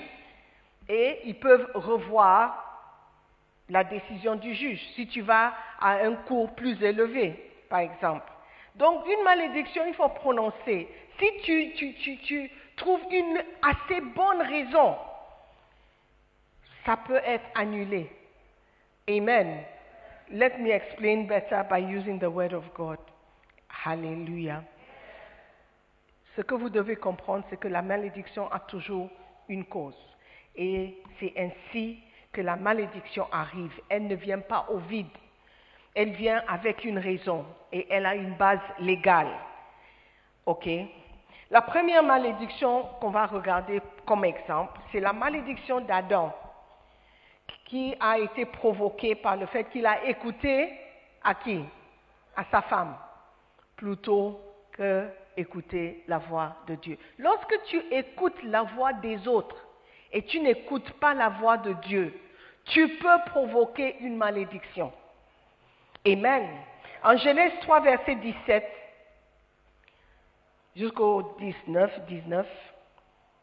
Et 0.88 1.20
ils 1.24 1.38
peuvent 1.38 1.70
revoir 1.74 2.64
la 3.68 3.84
décision 3.84 4.36
du 4.36 4.54
juge, 4.54 4.80
si 4.94 5.06
tu 5.06 5.20
vas 5.20 5.52
à 5.80 6.04
un 6.04 6.14
cours 6.14 6.54
plus 6.54 6.82
élevé, 6.82 7.52
par 7.68 7.80
exemple. 7.80 8.30
Donc, 8.76 9.04
une 9.06 9.24
malédiction, 9.24 9.84
il 9.86 9.94
faut 9.94 10.08
prononcer. 10.08 10.88
Si 11.18 12.18
tu 12.24 12.50
trouves 12.76 13.02
une 13.10 13.42
assez 13.62 14.00
bonne 14.00 14.40
raison, 14.42 14.96
ça 16.88 16.96
peut 16.96 17.20
être 17.22 17.44
annulé. 17.54 18.10
Amen. 19.10 19.62
Let 20.30 20.58
me 20.58 20.70
explain 20.70 21.26
better 21.26 21.62
by 21.68 21.80
using 21.80 22.18
the 22.18 22.30
word 22.30 22.54
of 22.54 22.64
God. 22.74 22.96
Hallelujah. 23.68 24.64
Ce 26.34 26.40
que 26.40 26.54
vous 26.54 26.70
devez 26.70 26.96
comprendre, 26.96 27.44
c'est 27.50 27.60
que 27.60 27.68
la 27.68 27.82
malédiction 27.82 28.50
a 28.50 28.60
toujours 28.60 29.10
une 29.50 29.66
cause. 29.66 29.98
Et 30.56 30.96
c'est 31.20 31.34
ainsi 31.36 31.98
que 32.32 32.40
la 32.40 32.56
malédiction 32.56 33.26
arrive. 33.32 33.78
Elle 33.90 34.06
ne 34.06 34.14
vient 34.14 34.40
pas 34.40 34.64
au 34.70 34.78
vide. 34.78 35.06
Elle 35.94 36.12
vient 36.12 36.42
avec 36.48 36.84
une 36.84 36.98
raison 36.98 37.44
et 37.70 37.86
elle 37.90 38.06
a 38.06 38.14
une 38.14 38.32
base 38.36 38.64
légale. 38.78 39.34
OK? 40.46 40.66
La 41.50 41.60
première 41.60 42.02
malédiction 42.02 42.84
qu'on 42.98 43.10
va 43.10 43.26
regarder 43.26 43.82
comme 44.06 44.24
exemple, 44.24 44.80
c'est 44.90 45.00
la 45.00 45.12
malédiction 45.12 45.82
d'Adam 45.82 46.32
qui 47.64 47.94
a 48.00 48.18
été 48.18 48.46
provoquée 48.46 49.14
par 49.14 49.36
le 49.36 49.46
fait 49.46 49.64
qu'il 49.64 49.86
a 49.86 50.04
écouté 50.04 50.72
à 51.22 51.34
qui? 51.34 51.64
À 52.36 52.44
sa 52.50 52.62
femme, 52.62 52.94
plutôt 53.76 54.40
que 54.72 55.08
écouter 55.36 56.04
la 56.08 56.18
voix 56.18 56.56
de 56.66 56.74
Dieu. 56.76 56.98
Lorsque 57.18 57.62
tu 57.66 57.80
écoutes 57.90 58.42
la 58.44 58.62
voix 58.62 58.92
des 58.92 59.26
autres 59.26 59.56
et 60.12 60.22
tu 60.22 60.40
n'écoutes 60.40 60.90
pas 60.94 61.14
la 61.14 61.28
voix 61.28 61.56
de 61.58 61.72
Dieu, 61.86 62.12
tu 62.66 62.88
peux 62.96 63.18
provoquer 63.26 63.96
une 64.00 64.16
malédiction. 64.16 64.92
Amen. 66.06 66.48
En 67.02 67.16
Genèse 67.16 67.52
3, 67.62 67.80
verset 67.80 68.16
17 68.16 68.64
jusqu'au 70.76 71.34
19, 71.38 72.06
19, 72.06 72.46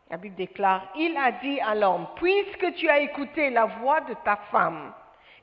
la 0.09 0.17
Bible 0.17 0.35
déclare, 0.35 0.87
il 0.95 1.17
a 1.17 1.31
dit 1.31 1.59
à 1.61 1.73
l'homme, 1.73 2.07
puisque 2.15 2.73
tu 2.75 2.87
as 2.89 2.99
écouté 2.99 3.49
la 3.49 3.65
voix 3.65 4.01
de 4.01 4.13
ta 4.23 4.35
femme 4.51 4.93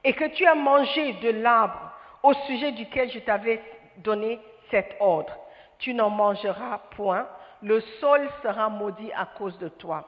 et 0.04 0.12
que 0.12 0.26
tu 0.26 0.46
as 0.46 0.54
mangé 0.54 1.14
de 1.14 1.30
l'arbre 1.30 1.92
au 2.22 2.32
sujet 2.46 2.72
duquel 2.72 3.10
je 3.10 3.18
t'avais 3.20 3.60
donné 3.98 4.38
cet 4.70 4.96
ordre, 5.00 5.36
tu 5.78 5.94
n'en 5.94 6.10
mangeras 6.10 6.78
point, 6.96 7.26
le 7.62 7.80
sol 8.00 8.28
sera 8.42 8.68
maudit 8.68 9.12
à 9.12 9.26
cause 9.26 9.58
de 9.58 9.68
toi. 9.68 10.04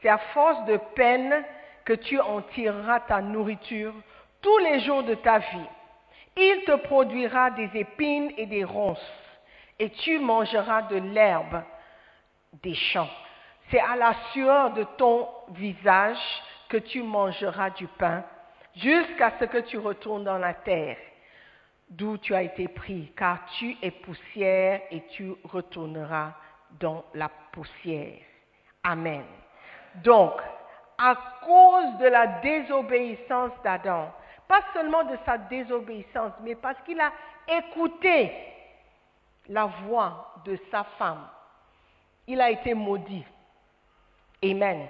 C'est 0.00 0.08
à 0.08 0.18
force 0.18 0.64
de 0.66 0.78
peine 0.94 1.44
que 1.84 1.94
tu 1.94 2.20
en 2.20 2.42
tireras 2.42 3.00
ta 3.00 3.20
nourriture 3.20 3.94
tous 4.42 4.58
les 4.58 4.80
jours 4.80 5.02
de 5.02 5.14
ta 5.14 5.38
vie. 5.38 5.68
Il 6.36 6.64
te 6.64 6.76
produira 6.76 7.50
des 7.50 7.70
épines 7.74 8.32
et 8.36 8.46
des 8.46 8.64
ronces, 8.64 9.12
et 9.78 9.90
tu 9.90 10.18
mangeras 10.18 10.82
de 10.82 10.96
l'herbe 10.96 11.62
des 12.62 12.74
champs. 12.74 13.08
C'est 13.70 13.80
à 13.80 13.96
la 13.96 14.14
sueur 14.32 14.72
de 14.72 14.84
ton 14.96 15.28
visage 15.50 16.18
que 16.68 16.76
tu 16.76 17.02
mangeras 17.02 17.70
du 17.70 17.86
pain, 17.86 18.24
jusqu'à 18.74 19.32
ce 19.38 19.44
que 19.44 19.58
tu 19.58 19.78
retournes 19.78 20.24
dans 20.24 20.38
la 20.38 20.54
terre. 20.54 20.96
d'où 21.90 22.18
tu 22.18 22.34
as 22.34 22.42
été 22.42 22.68
pris, 22.68 23.12
car 23.16 23.44
tu 23.58 23.76
es 23.82 23.90
poussière 23.90 24.80
et 24.92 25.02
tu 25.08 25.32
retourneras 25.44 26.32
dans 26.78 27.04
la 27.14 27.28
poussière. 27.50 28.20
Amen. 28.84 29.24
Donc, 29.96 30.34
à 30.96 31.16
cause 31.44 31.98
de 31.98 32.06
la 32.06 32.26
désobéissance 32.40 33.50
d'Adam, 33.64 34.12
pas 34.46 34.60
seulement 34.72 35.02
de 35.04 35.16
sa 35.26 35.36
désobéissance, 35.38 36.32
mais 36.42 36.54
parce 36.54 36.80
qu'il 36.82 37.00
a 37.00 37.12
écouté 37.48 38.32
la 39.48 39.66
voix 39.66 40.34
de 40.44 40.56
sa 40.70 40.84
femme, 40.84 41.26
il 42.26 42.40
a 42.40 42.50
été 42.50 42.72
maudit. 42.74 43.24
Amen. 44.42 44.88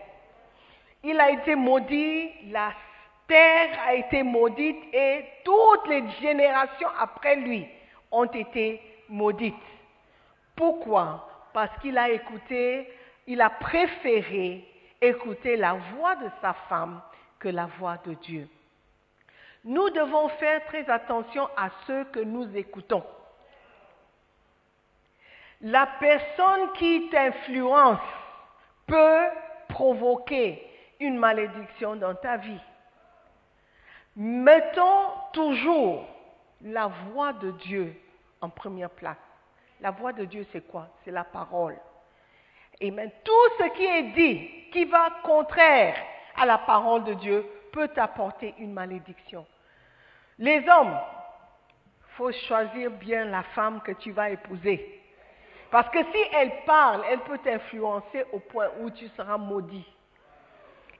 Il 1.03 1.19
a 1.19 1.31
été 1.31 1.55
maudit, 1.55 2.31
la 2.51 2.73
terre 3.27 3.79
a 3.87 3.95
été 3.95 4.23
maudite 4.23 4.83
et 4.93 5.25
toutes 5.45 5.89
les 5.89 6.09
générations 6.21 6.89
après 6.99 7.37
lui 7.37 7.67
ont 8.11 8.25
été 8.25 8.81
maudites. 9.09 9.55
Pourquoi? 10.55 11.29
Parce 11.53 11.71
qu'il 11.81 11.97
a 11.97 12.11
écouté, 12.11 12.93
il 13.27 13.41
a 13.41 13.51
préféré 13.51 14.65
écouter 15.01 15.57
la 15.57 15.75
voix 15.95 16.17
de 16.17 16.29
sa 16.41 16.53
femme 16.69 17.01
que 17.39 17.49
la 17.49 17.67
voix 17.79 17.97
de 18.05 18.15
Dieu. 18.15 18.49
Nous 19.65 19.91
devons 19.91 20.29
faire 20.29 20.65
très 20.67 20.89
attention 20.89 21.49
à 21.57 21.71
ceux 21.87 22.05
que 22.05 22.21
nous 22.21 22.57
écoutons. 22.57 23.05
La 25.63 25.87
personne 25.99 26.73
qui 26.75 27.09
t'influence 27.11 27.99
peut 28.91 29.29
provoquer 29.69 30.67
une 30.99 31.17
malédiction 31.17 31.97
dans 31.97 32.15
ta 32.15 32.37
vie. 32.37 32.61
Mettons 34.17 35.13
toujours 35.33 36.05
la 36.63 36.89
voix 36.89 37.33
de 37.33 37.53
Dieu 37.53 37.95
en 38.41 38.51
première 38.51 38.91
place. 38.91 39.17
La 39.81 39.93
voix 39.93 40.13
de 40.13 40.25
Dieu, 40.25 40.45
c'est 40.53 40.67
quoi? 40.67 40.89
C'est 41.05 41.11
la 41.11 41.25
parole. 41.25 41.79
Et 42.81 42.91
même 42.91 43.11
tout 43.25 43.49
ce 43.59 43.65
qui 43.77 43.85
est 43.85 44.03
dit, 44.15 44.51
qui 44.73 44.85
va 44.85 45.09
contraire 45.23 45.97
à 46.37 46.45
la 46.45 46.59
parole 46.59 47.05
de 47.05 47.15
Dieu, 47.15 47.47
peut 47.73 47.89
t'apporter 47.89 48.55
une 48.59 48.73
malédiction. 48.73 49.47
Les 50.39 50.67
hommes, 50.69 50.99
faut 52.17 52.33
choisir 52.33 52.91
bien 52.91 53.27
la 53.27 53.43
femme 53.43 53.81
que 53.83 53.93
tu 53.93 54.11
vas 54.11 54.31
épouser. 54.31 55.00
Parce 55.71 55.89
que 55.91 56.03
si 56.03 56.19
elle 56.33 56.65
parle, 56.67 57.03
elle 57.09 57.21
peut 57.21 57.39
t'influencer 57.39 58.25
au 58.33 58.41
point 58.41 58.69
où 58.81 58.91
tu 58.91 59.09
seras 59.09 59.39
maudit. 59.39 59.87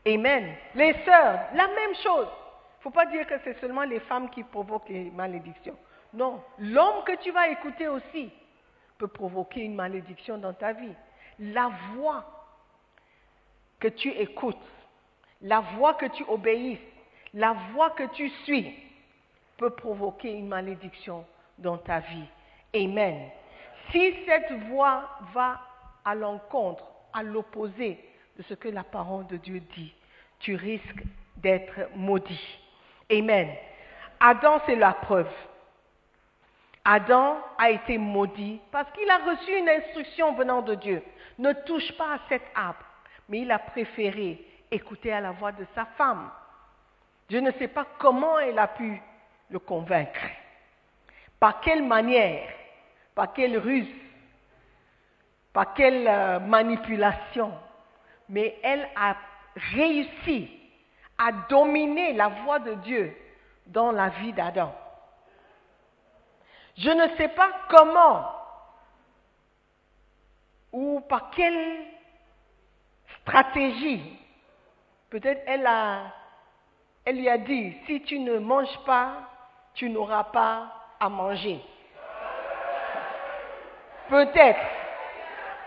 Amen. 0.07 0.55
Les 0.75 0.95
sœurs, 1.05 1.41
la 1.55 1.67
même 1.69 1.95
chose. 2.03 2.29
Il 2.29 2.79
ne 2.79 2.83
faut 2.85 2.91
pas 2.91 3.07
dire 3.07 3.27
que 3.27 3.35
c'est 3.45 3.61
seulement 3.61 3.83
les 3.83 4.01
femmes 4.01 4.31
qui 4.31 4.43
provoquent 4.43 4.89
les 4.89 5.11
malédictions. 5.11 5.77
Non, 6.15 6.43
l'homme 6.59 7.05
que 7.05 7.17
tu 7.17 7.31
vas 7.31 7.49
écouter 7.49 7.89
aussi 7.89 8.31
peut 8.99 9.09
provoquer 9.09 9.61
une 9.63 9.75
malédiction 9.75 10.39
dans 10.39 10.55
ta 10.55 10.73
vie. 10.73 10.95
La 11.39 11.71
voix 11.95 12.25
que 13.79 13.89
tu 13.89 14.09
écoutes, 14.11 14.57
la 15.43 15.61
voix 15.61 15.95
que 15.95 16.07
tu 16.07 16.25
obéisses, 16.29 16.79
la 17.35 17.55
voix 17.73 17.91
que 17.91 18.05
tu 18.15 18.29
suis 18.45 18.75
peut 19.57 19.71
provoquer 19.71 20.33
une 20.33 20.49
malédiction 20.49 21.25
dans 21.59 21.79
ta 21.79 22.01
vie. 22.01 22.27
Amen. 22.75 23.31
Si 23.93 24.15
cette 24.27 24.53
voix 24.69 25.19
va 25.33 25.61
à 26.05 26.15
l'encontre, 26.15 26.85
à 27.13 27.23
l'opposé 27.23 27.99
de 28.37 28.43
ce 28.45 28.55
que 28.55 28.69
la 28.69 28.85
parole 28.85 29.27
de 29.27 29.37
Dieu 29.37 29.61
dit, 29.75 29.95
tu 30.39 30.55
risques 30.55 31.03
d'être 31.37 31.89
maudit. 31.97 32.59
Amen. 33.11 33.51
Adam, 34.21 34.61
c'est 34.67 34.77
la 34.77 34.93
preuve. 34.93 35.31
Adam 36.85 37.39
a 37.59 37.71
été 37.71 37.99
maudit 37.99 38.61
parce 38.71 38.91
qu'il 38.93 39.11
a 39.11 39.19
reçu 39.19 39.57
une 39.57 39.69
instruction 39.69 40.35
venant 40.35 40.63
de 40.63 40.75
Dieu. 40.77 41.03
Ne 41.39 41.53
touche 41.65 41.93
pas 41.97 42.15
à 42.15 42.19
cet 42.29 42.43
arbre. 42.55 42.85
Mais 43.29 43.41
il 43.41 43.51
a 43.51 43.59
préféré 43.59 44.45
écouter 44.71 45.13
à 45.13 45.21
la 45.21 45.33
voix 45.33 45.53
de 45.53 45.65
sa 45.75 45.85
femme. 45.85 46.31
Je 47.29 47.39
ne 47.39 47.51
sais 47.53 47.69
pas 47.69 47.87
comment 47.99 48.39
elle 48.39 48.59
a 48.59 48.69
pu 48.69 49.01
le 49.51 49.59
convaincre. 49.59 50.21
Par 51.39 51.61
quelle 51.61 51.83
manière, 51.83 52.49
par 53.15 53.33
quelle 53.33 53.59
ruse, 53.59 53.89
par 55.53 55.75
quelle 55.75 56.07
euh, 56.07 56.41
manipulation. 56.41 57.53
Mais 58.29 58.59
elle 58.63 58.89
a 58.97 59.17
réussi 59.75 60.51
à 61.19 61.33
dominer 61.49 62.13
la 62.13 62.29
voix 62.29 62.59
de 62.61 62.75
Dieu 62.75 63.17
dans 63.67 63.93
la 63.93 64.09
vie 64.09 64.33
d'Adam. 64.33 64.75
Je 66.77 66.91
ne 66.91 67.17
sais 67.17 67.29
pas 67.29 67.51
comment 67.69 68.27
ou 70.73 71.01
par 71.01 71.31
quelle 71.31 71.85
stratégie. 73.21 74.19
Peut-être 75.11 75.43
elle, 75.47 75.69
elle 77.05 77.17
lui 77.17 77.29
a 77.29 77.39
dit, 77.39 77.77
si 77.87 78.01
tu 78.03 78.19
ne 78.21 78.39
manges 78.39 78.79
pas, 78.87 79.29
tu 79.75 79.91
n'auras 79.91 80.25
pas 80.25 80.73
à 81.01 81.09
manger. 81.09 81.61
Peut-être. 84.11 84.61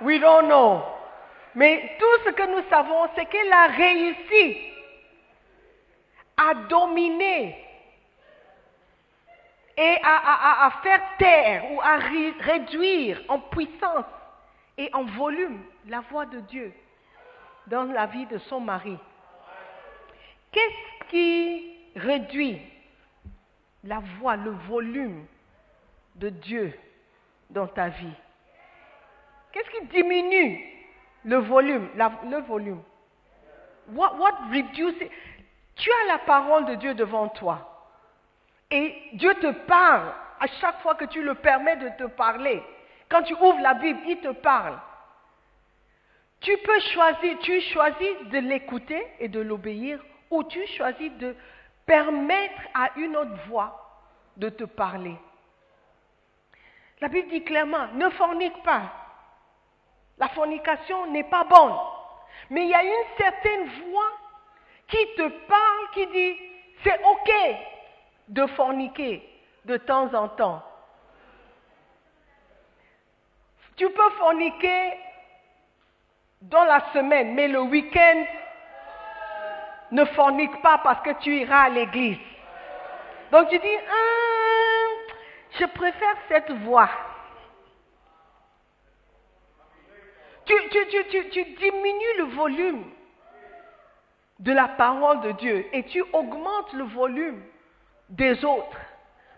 We 0.01 0.19
don't 0.19 0.47
know. 0.47 0.83
Mais 1.55 1.95
tout 1.97 2.23
ce 2.25 2.31
que 2.31 2.43
nous 2.51 2.69
savons, 2.69 3.07
c'est 3.15 3.25
qu'elle 3.25 3.53
a 3.53 3.67
réussi 3.67 4.57
à 6.35 6.53
dominer 6.67 7.57
et 9.77 9.97
à, 10.03 10.71
faire 10.83 11.01
taire 11.17 11.71
ou 11.71 11.81
à 11.81 11.97
réduire 11.97 13.21
en 13.29 13.39
puissance 13.39 14.05
et 14.77 14.89
en 14.93 15.03
volume 15.03 15.63
la 15.87 16.01
voix 16.01 16.25
de 16.25 16.39
Dieu 16.41 16.73
dans 17.67 17.83
la 17.83 18.07
vie 18.07 18.25
de 18.25 18.37
son 18.39 18.59
mari. 18.59 18.97
Qu'est-ce 20.51 21.09
qui 21.09 21.75
réduit 21.95 22.61
la 23.83 23.99
voix, 24.19 24.35
le 24.35 24.51
volume 24.51 25.25
de 26.15 26.29
Dieu 26.29 26.77
dans 27.49 27.67
ta 27.67 27.89
vie? 27.89 28.13
Qu'est-ce 29.53 29.69
qui 29.69 29.85
diminue 29.85 30.59
le 31.25 31.37
volume, 31.37 31.89
what, 33.93 34.15
what 34.15 34.35
reduces 34.51 35.09
Tu 35.75 35.89
as 35.89 36.07
la 36.07 36.17
parole 36.19 36.65
de 36.65 36.75
Dieu 36.75 36.95
devant 36.95 37.29
toi. 37.29 37.69
Et 38.71 38.95
Dieu 39.13 39.33
te 39.35 39.51
parle 39.51 40.11
à 40.39 40.47
chaque 40.59 40.81
fois 40.81 40.95
que 40.95 41.05
tu 41.05 41.21
le 41.21 41.35
permets 41.35 41.77
de 41.77 41.89
te 41.89 42.05
parler. 42.05 42.63
Quand 43.09 43.21
tu 43.21 43.35
ouvres 43.35 43.61
la 43.61 43.75
Bible, 43.75 43.99
il 44.07 44.17
te 44.17 44.31
parle. 44.31 44.79
Tu 46.41 46.57
peux 46.57 46.79
choisir, 46.79 47.37
tu 47.39 47.61
choisis 47.61 48.27
de 48.31 48.39
l'écouter 48.39 49.05
et 49.19 49.27
de 49.27 49.39
l'obéir, 49.39 50.03
ou 50.31 50.43
tu 50.43 50.65
choisis 50.67 51.11
de 51.13 51.35
permettre 51.85 52.61
à 52.73 52.89
une 52.97 53.15
autre 53.15 53.37
voix 53.47 54.01
de 54.35 54.49
te 54.49 54.63
parler. 54.63 55.15
La 57.01 57.07
Bible 57.07 57.29
dit 57.29 57.43
clairement, 57.43 57.87
ne 57.93 58.09
fornique 58.09 58.61
pas. 58.63 59.02
La 60.17 60.27
fornication 60.29 61.07
n'est 61.07 61.23
pas 61.23 61.43
bonne. 61.43 61.75
Mais 62.49 62.63
il 62.63 62.69
y 62.69 62.73
a 62.73 62.83
une 62.83 63.17
certaine 63.17 63.65
voix 63.89 64.11
qui 64.87 65.05
te 65.15 65.27
parle, 65.47 65.89
qui 65.93 66.07
dit, 66.07 66.37
c'est 66.83 66.99
OK 67.03 67.31
de 68.27 68.45
forniquer 68.47 69.27
de 69.65 69.77
temps 69.77 70.13
en 70.13 70.27
temps. 70.29 70.63
Tu 73.75 73.89
peux 73.89 74.09
forniquer 74.11 74.93
dans 76.41 76.63
la 76.65 76.91
semaine, 76.93 77.33
mais 77.33 77.47
le 77.47 77.61
week-end, 77.61 78.25
ne 79.93 80.05
fornique 80.05 80.61
pas 80.61 80.79
parce 80.79 81.01
que 81.01 81.11
tu 81.21 81.41
iras 81.41 81.63
à 81.63 81.69
l'église. 81.69 82.17
Donc 83.31 83.49
tu 83.49 83.59
dis, 83.59 83.77
ah, 83.89 85.13
je 85.59 85.65
préfère 85.65 86.15
cette 86.27 86.51
voix. 86.63 86.89
Tu, 90.45 90.55
tu, 91.31 91.43
diminues 91.43 92.17
le 92.17 92.23
volume 92.35 92.83
de 94.39 94.51
la 94.51 94.67
parole 94.67 95.21
de 95.21 95.31
Dieu 95.33 95.65
et 95.71 95.83
tu 95.83 96.03
augmentes 96.11 96.73
le 96.73 96.83
volume 96.83 97.41
des 98.09 98.43
autres 98.43 98.77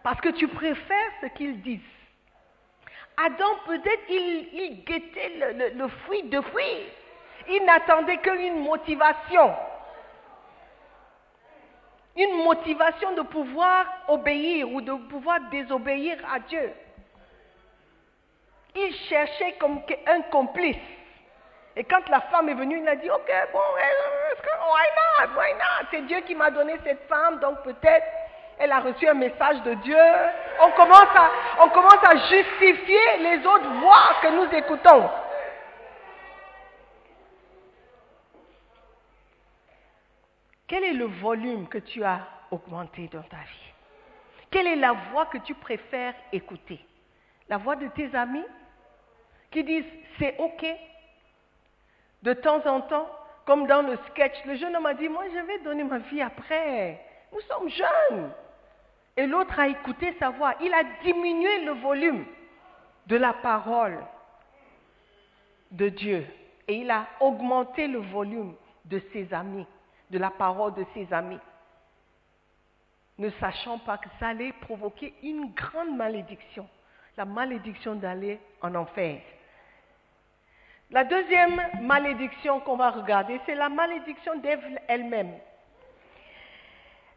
parce 0.04 0.20
que 0.22 0.30
tu 0.30 0.48
préfères 0.48 1.12
ce 1.22 1.28
qu'ils 1.28 1.62
disent. 1.62 1.80
Adam, 3.18 3.56
peut-être, 3.65 4.04
il, 4.10 4.84
guettait 4.84 5.74
le, 5.76 5.88
fruit 5.88 6.24
de 6.24 6.41
fruit. 6.41 6.84
Il 7.50 7.63
n'attendait 7.65 8.18
qu'une 8.18 8.62
motivation. 8.63 9.56
Une 12.18 12.44
motivation 12.44 13.13
de 13.15 13.22
pouvoir 13.22 13.86
obéir 14.08 14.72
ou 14.72 14.82
de 14.82 14.94
pouvoir 15.10 15.39
désobéir 15.50 16.18
à 16.34 16.39
Dieu. 16.39 16.72
Il 18.76 18.94
cherchait 19.10 19.54
comme 19.54 19.82
un 20.08 20.22
complice. 20.24 20.76
Et 21.78 21.84
quand 21.84 22.08
la 22.10 22.22
femme 22.22 22.50
est 22.50 22.54
venue, 22.54 22.80
il 22.80 22.88
a 22.88 22.96
dit, 22.96 23.10
ok, 23.10 23.32
bon, 23.52 23.60
why 23.60 24.88
not, 24.96 25.38
why 25.38 25.54
not? 25.54 25.88
C'est 25.92 26.02
Dieu 26.08 26.22
qui 26.22 26.36
m'a 26.36 26.52
donné 26.52 26.76
cette 26.84 27.08
femme, 27.08 27.40
donc 27.40 27.64
peut-être 27.64 28.06
elle 28.58 28.72
a 28.72 28.80
reçu 28.80 29.08
un 29.08 29.14
message 29.14 29.62
de 29.64 29.74
Dieu. 29.76 29.98
On 30.62 30.72
commence 30.72 31.16
à, 31.16 31.32
on 31.62 31.70
commence 31.70 32.04
à 32.04 32.16
justifier 32.30 33.18
les 33.20 33.46
autres 33.46 33.70
voix 33.80 34.16
que 34.22 34.28
nous 34.30 34.54
écoutons. 34.54 35.10
Quel 40.68 40.84
est 40.84 40.94
le 40.94 41.06
volume 41.06 41.68
que 41.68 41.78
tu 41.78 42.04
as 42.04 42.22
augmenté 42.50 43.08
dans 43.12 43.22
ta 43.24 43.38
vie? 43.38 43.74
Quelle 44.50 44.68
est 44.68 44.76
la 44.78 44.94
voix 45.12 45.26
que 45.26 45.38
tu 45.40 45.54
préfères 45.54 46.14
écouter? 46.32 46.80
La 47.50 47.58
voix 47.58 47.76
de 47.76 47.88
tes 47.88 48.16
amis? 48.16 48.46
Qui 49.51 49.63
disent 49.63 49.86
c'est 50.19 50.36
OK 50.39 50.65
de 52.25 52.34
temps 52.34 52.65
en 52.65 52.81
temps, 52.81 53.08
comme 53.45 53.67
dans 53.67 53.84
le 53.84 53.97
sketch, 54.10 54.34
le 54.45 54.55
jeune 54.55 54.75
homme 54.75 54.88
a 54.88 54.95
dit, 54.95 55.08
moi 55.08 55.23
je 55.31 55.39
vais 55.39 55.60
donner 55.60 55.84
ma 55.84 55.99
vie 55.99 56.21
après. 56.21 56.99
Nous 57.31 57.41
sommes 57.41 57.69
jeunes. 57.69 58.31
Et 59.15 59.27
l'autre 59.27 59.60
a 59.60 59.67
écouté 59.67 60.15
sa 60.19 60.31
voix. 60.31 60.55
Il 60.62 60.73
a 60.73 60.84
diminué 61.03 61.63
le 61.63 61.73
volume 61.73 62.25
de 63.05 63.15
la 63.15 63.34
parole 63.34 63.99
de 65.71 65.89
Dieu. 65.89 66.25
Et 66.67 66.77
il 66.77 66.89
a 66.89 67.08
augmenté 67.19 67.88
le 67.88 67.99
volume 67.99 68.55
de 68.86 68.99
ses 69.13 69.31
amis, 69.31 69.67
de 70.10 70.17
la 70.17 70.31
parole 70.31 70.73
de 70.73 70.86
ses 70.95 71.13
amis. 71.13 71.39
Ne 73.19 73.29
sachant 73.39 73.77
pas 73.77 73.99
que 73.99 74.10
ça 74.19 74.29
allait 74.29 74.51
provoquer 74.62 75.13
une 75.21 75.53
grande 75.53 75.95
malédiction. 75.95 76.67
La 77.15 77.23
malédiction 77.25 77.95
d'aller 77.95 78.39
en 78.62 78.73
enfer. 78.75 79.21
La 80.91 81.04
deuxième 81.04 81.62
malédiction 81.82 82.60
qu'on 82.60 82.76
va 82.76 82.91
regarder, 82.91 83.39
c'est 83.45 83.56
la 83.56 83.69
malédiction 83.69 84.36
d'Ève 84.38 84.63
elle-même. 84.88 85.34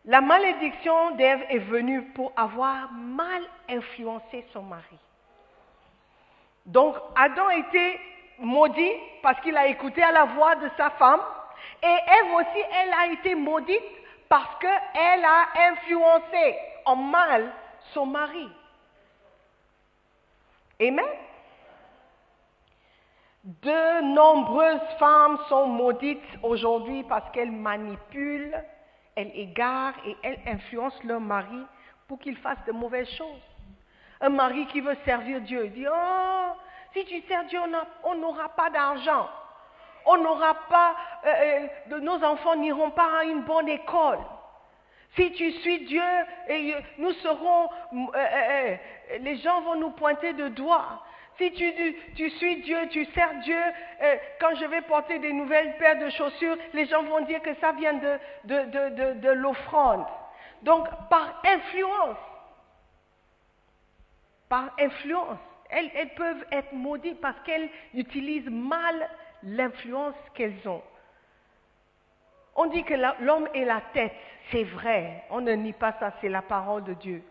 La 0.04 0.20
malédiction 0.20 1.12
d'Ève 1.16 1.44
est 1.50 1.58
venue 1.58 2.02
pour 2.12 2.32
avoir 2.36 2.90
mal 2.92 3.42
influencé 3.68 4.46
son 4.52 4.62
mari. 4.62 4.98
Donc 6.64 6.96
Adam 7.14 7.50
était 7.50 8.00
maudit 8.38 8.92
parce 9.22 9.40
qu'il 9.40 9.56
a 9.56 9.66
écouté 9.66 10.02
à 10.02 10.12
la 10.12 10.24
voix 10.24 10.54
de 10.56 10.70
sa 10.76 10.90
femme 10.90 11.20
et 11.82 11.86
Ève 11.86 12.32
aussi, 12.34 12.64
elle 12.72 12.92
a 12.92 13.12
été 13.12 13.34
maudite 13.34 13.82
parce 14.28 14.58
qu'elle 14.60 15.24
a 15.24 15.70
influencé 15.70 16.56
en 16.84 16.96
mal 16.96 17.52
son 17.92 18.06
mari. 18.06 18.48
Amen? 20.80 21.04
De 23.48 24.02
nombreuses 24.02 24.98
femmes 24.98 25.38
sont 25.48 25.68
maudites 25.68 26.20
aujourd'hui 26.42 27.02
parce 27.04 27.30
qu'elles 27.30 27.50
manipulent, 27.50 28.62
elles 29.16 29.32
égarent 29.34 29.94
et 30.04 30.14
elles 30.22 30.40
influencent 30.44 31.00
leur 31.04 31.18
mari 31.18 31.64
pour 32.06 32.18
qu'il 32.18 32.36
fasse 32.36 32.62
de 32.66 32.72
mauvaises 32.72 33.08
choses. 33.16 33.40
Un 34.20 34.28
mari 34.28 34.66
qui 34.66 34.82
veut 34.82 34.98
servir 35.06 35.40
Dieu, 35.40 35.68
dit, 35.68 35.86
oh, 35.90 36.52
si 36.92 37.06
tu 37.06 37.22
sers 37.22 37.46
Dieu, 37.46 37.58
on 38.04 38.16
n'aura 38.16 38.50
pas 38.50 38.68
d'argent. 38.68 39.30
On 40.04 40.18
n'aura 40.18 40.52
pas, 40.68 40.94
euh, 41.24 41.68
euh, 41.90 42.00
nos 42.00 42.22
enfants 42.22 42.54
n'iront 42.54 42.90
pas 42.90 43.20
à 43.20 43.24
une 43.24 43.44
bonne 43.44 43.68
école. 43.70 44.18
Si 45.16 45.32
tu 45.32 45.52
suis 45.52 45.86
Dieu, 45.86 46.02
euh, 46.50 46.80
nous 46.98 47.12
serons, 47.12 47.70
les 49.20 49.38
gens 49.38 49.62
vont 49.62 49.76
nous 49.76 49.90
pointer 49.92 50.34
de 50.34 50.48
doigt. 50.48 51.02
Si 51.38 51.52
tu, 51.52 52.30
suis 52.30 52.56
Dieu, 52.62 52.88
tu 52.90 53.04
sers 53.06 53.34
Dieu, 53.40 53.60
quand 54.40 54.54
je 54.56 54.64
vais 54.64 54.82
porter 54.82 55.20
des 55.20 55.32
nouvelles 55.32 55.76
paires 55.78 55.98
de 55.98 56.10
chaussures, 56.10 56.56
les 56.72 56.86
gens 56.86 57.04
vont 57.04 57.20
dire 57.20 57.40
que 57.42 57.54
ça 57.56 57.72
vient 57.72 57.94
de, 57.94 59.20
de 59.20 59.30
l'offrande. 59.30 60.04
Donc, 60.62 60.88
par 61.08 61.40
influence, 61.46 62.16
par 64.48 64.74
influence, 64.80 65.38
elles, 65.70 65.90
elles 65.94 66.14
peuvent 66.14 66.44
être 66.50 66.72
maudites 66.72 67.20
parce 67.20 67.38
qu'elles 67.44 67.68
utilisent 67.94 68.50
mal 68.50 69.08
l'influence 69.42 70.16
qu'elles 70.34 70.68
ont. 70.68 70.82
On 72.56 72.66
dit 72.66 72.82
que 72.82 72.94
l'homme 73.22 73.48
est 73.54 73.64
la 73.64 73.80
tête, 73.92 74.16
c'est 74.50 74.64
vrai, 74.64 75.24
on 75.30 75.40
ne 75.40 75.52
nie 75.52 75.72
pas 75.72 75.92
ça, 76.00 76.12
c'est 76.20 76.28
la 76.28 76.42
parole 76.42 76.82
de 76.82 76.94
Dieu. 76.94 77.22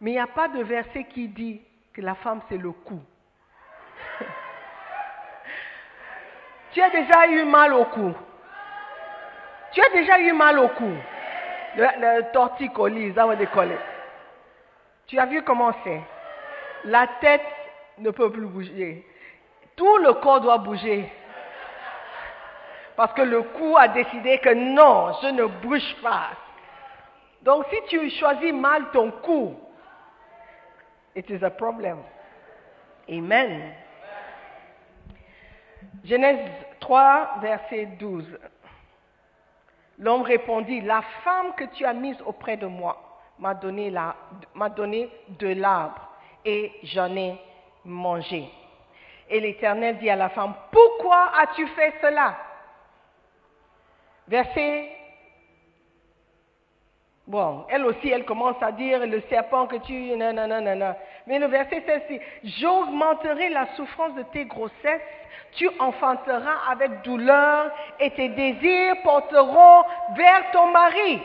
Mais 0.00 0.10
il 0.10 0.14
n'y 0.14 0.20
a 0.20 0.26
pas 0.26 0.48
de 0.48 0.62
verset 0.62 1.04
qui 1.04 1.28
dit 1.28 1.60
que 1.92 2.00
la 2.00 2.16
femme 2.16 2.40
c'est 2.48 2.56
le 2.56 2.72
cou. 2.72 3.00
Tu 6.72 6.80
as 6.82 6.90
déjà 6.90 7.26
eu 7.28 7.44
mal 7.44 7.72
au 7.74 7.84
cou. 7.86 8.14
Tu 9.72 9.80
as 9.80 9.90
déjà 9.90 10.18
eu 10.20 10.32
mal 10.32 10.58
au 10.58 10.68
cou. 10.68 10.92
Le, 11.76 11.84
le 11.84 12.32
torticolis, 12.32 13.14
ça 13.14 13.26
va 13.26 13.36
décoller. 13.36 13.78
Tu 15.06 15.18
as 15.18 15.26
vu 15.26 15.42
comment 15.42 15.72
c'est? 15.84 16.00
La 16.84 17.06
tête 17.20 17.44
ne 17.98 18.10
peut 18.10 18.30
plus 18.30 18.46
bouger. 18.46 19.06
Tout 19.76 19.98
le 19.98 20.14
corps 20.14 20.40
doit 20.40 20.58
bouger. 20.58 21.10
Parce 22.96 23.12
que 23.14 23.22
le 23.22 23.42
cou 23.42 23.76
a 23.78 23.88
décidé 23.88 24.38
que 24.38 24.52
non, 24.52 25.14
je 25.22 25.28
ne 25.28 25.46
bouge 25.46 25.96
pas. 26.02 26.28
Donc 27.42 27.64
si 27.70 27.76
tu 27.88 28.10
choisis 28.10 28.52
mal 28.52 28.90
ton 28.92 29.10
cou, 29.10 29.56
it 31.16 31.28
is 31.30 31.42
a 31.42 31.50
problem. 31.50 31.98
Amen. 33.08 33.72
Genèse 36.04 36.50
3, 36.80 37.38
verset 37.40 37.86
12. 37.98 38.38
L'homme 39.98 40.22
répondit, 40.22 40.80
la 40.80 41.02
femme 41.24 41.54
que 41.56 41.64
tu 41.64 41.84
as 41.84 41.92
mise 41.92 42.20
auprès 42.24 42.56
de 42.56 42.66
moi 42.66 43.20
m'a 43.38 43.54
donné, 43.54 43.90
de 43.90 45.48
l'arbre 45.48 46.08
et 46.44 46.72
j'en 46.84 47.14
ai 47.16 47.38
mangé. 47.84 48.50
Et 49.28 49.40
l'Éternel 49.40 49.98
dit 49.98 50.10
à 50.10 50.16
la 50.16 50.30
femme, 50.30 50.54
pourquoi 50.70 51.32
as-tu 51.38 51.66
fait 51.68 51.94
cela? 52.00 52.36
Verset 54.26 54.90
Bon, 57.30 57.64
elle 57.68 57.84
aussi, 57.84 58.08
elle 58.08 58.24
commence 58.24 58.60
à 58.60 58.72
dire 58.72 59.06
le 59.06 59.20
serpent 59.28 59.68
que 59.68 59.76
tu. 59.76 60.16
Non, 60.16 60.32
non, 60.32 60.48
non, 60.48 60.60
non, 60.60 60.96
Mais 61.28 61.38
le 61.38 61.46
verset 61.46 61.84
c'est 61.86 62.20
J'augmenterai 62.42 63.50
la 63.50 63.68
souffrance 63.76 64.16
de 64.16 64.24
tes 64.32 64.46
grossesses, 64.46 65.00
tu 65.52 65.70
enfanteras 65.78 66.68
avec 66.68 67.02
douleur 67.02 67.70
et 68.00 68.10
tes 68.10 68.30
désirs 68.30 68.96
porteront 69.04 69.84
vers 70.16 70.50
ton 70.50 70.72
mari, 70.72 71.22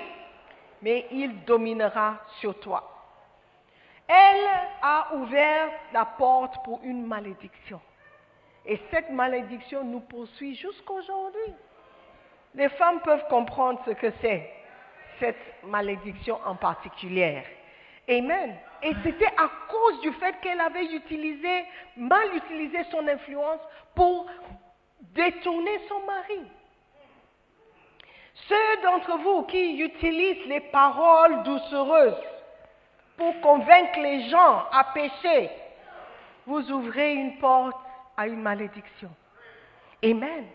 mais 0.83 1.07
il 1.09 1.43
dominera 1.43 2.17
sur 2.39 2.59
toi. 2.59 2.83
Elle 4.07 4.45
a 4.83 5.07
ouvert 5.15 5.69
la 5.91 6.05
porte 6.05 6.63
pour 6.63 6.81
une 6.83 7.03
malédiction. 7.07 7.81
Et 8.67 8.79
cette 8.91 9.09
malédiction 9.09 9.83
nous 9.83 10.01
poursuit 10.01 10.53
jusqu'aujourd'hui. 10.53 11.55
Les 12.53 12.69
femmes 12.69 12.99
peuvent 12.99 13.25
comprendre 13.27 13.79
ce 13.87 13.91
que 13.93 14.11
c'est 14.21 14.51
cette 15.19 15.63
malédiction 15.63 16.39
en 16.45 16.55
particulier. 16.55 17.43
Amen. 18.07 18.55
Et 18.83 18.93
c'était 19.03 19.25
à 19.25 19.49
cause 19.69 20.01
du 20.01 20.11
fait 20.13 20.35
qu'elle 20.41 20.61
avait 20.61 20.85
utilisé, 20.85 21.65
mal 21.97 22.35
utilisé 22.35 22.83
son 22.91 23.07
influence 23.07 23.61
pour 23.95 24.27
détourner 25.13 25.79
son 25.87 25.99
mari. 26.05 26.41
Ceux 28.47 28.81
d'entre 28.83 29.17
vous 29.17 29.43
qui 29.43 29.81
utilisent 29.81 30.45
les 30.45 30.59
paroles 30.59 31.43
doucereuses 31.43 32.21
pour 33.17 33.39
convaincre 33.41 33.99
les 33.99 34.29
gens 34.29 34.65
à 34.71 34.83
pécher, 34.93 35.49
vous 36.45 36.69
ouvrez 36.71 37.13
une 37.13 37.37
porte 37.39 37.77
à 38.17 38.27
une 38.27 38.41
malédiction. 38.41 39.09
Amen. 40.03 40.45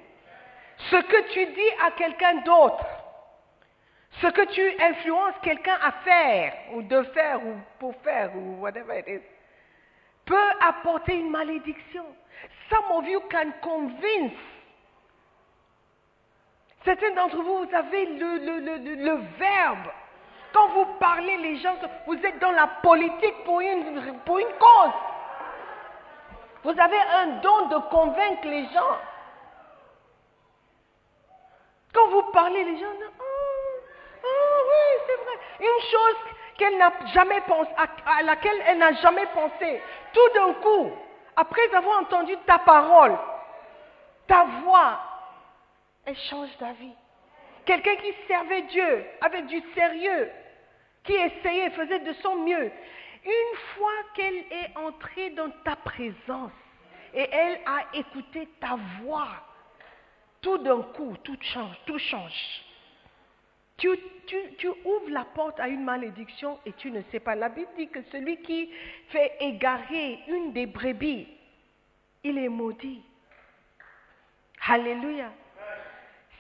Ce 0.90 0.96
que 0.96 1.32
tu 1.32 1.46
dis 1.46 1.70
à 1.84 1.90
quelqu'un 1.92 2.42
d'autre 2.42 2.86
ce 4.20 4.26
que 4.26 4.42
tu 4.52 4.82
influences 4.82 5.34
quelqu'un 5.42 5.78
à 5.82 5.92
faire, 5.92 6.54
ou 6.72 6.82
de 6.82 7.02
faire, 7.14 7.44
ou 7.44 7.54
pour 7.78 7.94
faire, 8.02 8.34
ou 8.36 8.60
whatever 8.60 8.98
it 8.98 9.08
is, 9.08 9.22
peut 10.26 10.50
apporter 10.60 11.14
une 11.14 11.30
malédiction. 11.30 12.04
Some 12.68 12.84
of 12.92 13.06
you 13.08 13.20
can 13.30 13.52
convince. 13.62 14.32
Certains 16.84 17.12
d'entre 17.14 17.36
vous, 17.36 17.64
vous 17.64 17.74
avez 17.74 18.06
le, 18.06 18.38
le, 18.94 19.14
verbe. 19.38 19.92
Quand 20.52 20.68
vous 20.68 20.86
parlez, 20.98 21.36
les 21.36 21.56
gens, 21.58 21.76
vous 22.06 22.14
êtes 22.14 22.38
dans 22.40 22.52
la 22.52 22.66
politique 22.66 23.44
pour 23.44 23.60
une, 23.60 24.18
pour 24.24 24.38
une 24.38 24.52
cause. 24.58 24.92
Vous 26.64 26.80
avez 26.80 27.00
un 27.14 27.26
don 27.40 27.68
de 27.68 27.78
convaincre 27.90 28.46
les 28.46 28.64
gens. 28.66 28.98
Quand 31.92 32.08
vous 32.08 32.22
parlez, 32.32 32.64
les 32.64 32.78
gens, 32.78 32.86
oui, 34.80 35.02
c'est 35.06 35.24
vrai. 35.24 35.38
Une 35.60 35.90
chose 35.90 36.16
pensé, 37.46 37.70
à, 38.06 38.22
laquelle 38.22 38.62
elle 38.66 38.78
n'a 38.78 38.92
jamais 38.94 39.26
pensé. 39.26 39.80
Tout 40.12 40.34
d'un 40.34 40.52
coup, 40.54 40.90
après 41.36 41.74
avoir 41.74 42.00
entendu 42.00 42.36
ta 42.46 42.58
parole, 42.58 43.16
ta 44.26 44.44
voix, 44.62 45.00
elle 46.04 46.16
change 46.16 46.50
d'avis. 46.58 46.94
Quelqu'un 47.64 47.96
qui 47.96 48.12
servait 48.26 48.62
Dieu 48.62 49.06
avec 49.20 49.46
du 49.46 49.62
sérieux 49.74 50.30
qui 51.04 51.12
essayait, 51.12 51.70
faisait 51.70 52.00
de 52.00 52.12
son 52.14 52.36
mieux. 52.36 52.70
Une 53.24 53.56
fois 53.74 53.92
qu'elle 54.14 54.44
est 54.50 54.76
entrée 54.76 55.30
dans 55.30 55.50
ta 55.64 55.76
présence 55.76 56.52
et 57.12 57.28
elle 57.30 57.60
a 57.66 57.96
écouté 57.96 58.48
ta 58.60 58.76
voix, 59.02 59.28
tout 60.40 60.58
d'un 60.58 60.82
coup, 60.82 61.14
tout 61.22 61.36
change, 61.40 61.76
tout 61.86 61.98
change. 61.98 62.64
Tu, 63.80 64.68
ouvres 64.84 65.10
la 65.10 65.24
porte 65.24 65.58
à 65.58 65.68
une 65.68 65.82
malédiction 65.82 66.58
et 66.66 66.72
tu 66.74 66.90
ne 66.90 67.00
sais 67.10 67.20
pas. 67.20 67.34
La 67.34 67.48
Bible 67.48 67.70
dit 67.76 67.88
que 67.88 68.02
celui 68.12 68.36
qui 68.42 68.70
fait 69.08 69.32
égarer 69.40 70.20
une 70.28 70.52
des 70.52 70.66
brebis, 70.66 71.26
il 72.22 72.38
est 72.38 72.48
maudit. 72.48 73.02
Alléluia. 74.68 75.32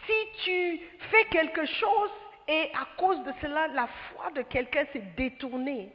Si 0.06 0.44
tu 0.44 0.80
fais 1.10 1.24
quelque 1.30 1.64
chose 1.64 2.10
et 2.46 2.70
à 2.74 2.86
cause 2.98 3.22
de 3.24 3.32
cela, 3.40 3.68
la 3.68 3.86
foi 3.86 4.30
de 4.32 4.42
quelqu'un 4.42 4.84
s'est 4.92 5.02
détournée, 5.16 5.90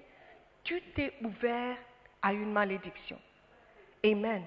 tu 0.64 0.82
t'es 0.96 1.14
ouvert 1.24 1.78
à 2.22 2.34
une 2.34 2.52
malédiction. 2.52 3.20
Amen. 4.04 4.44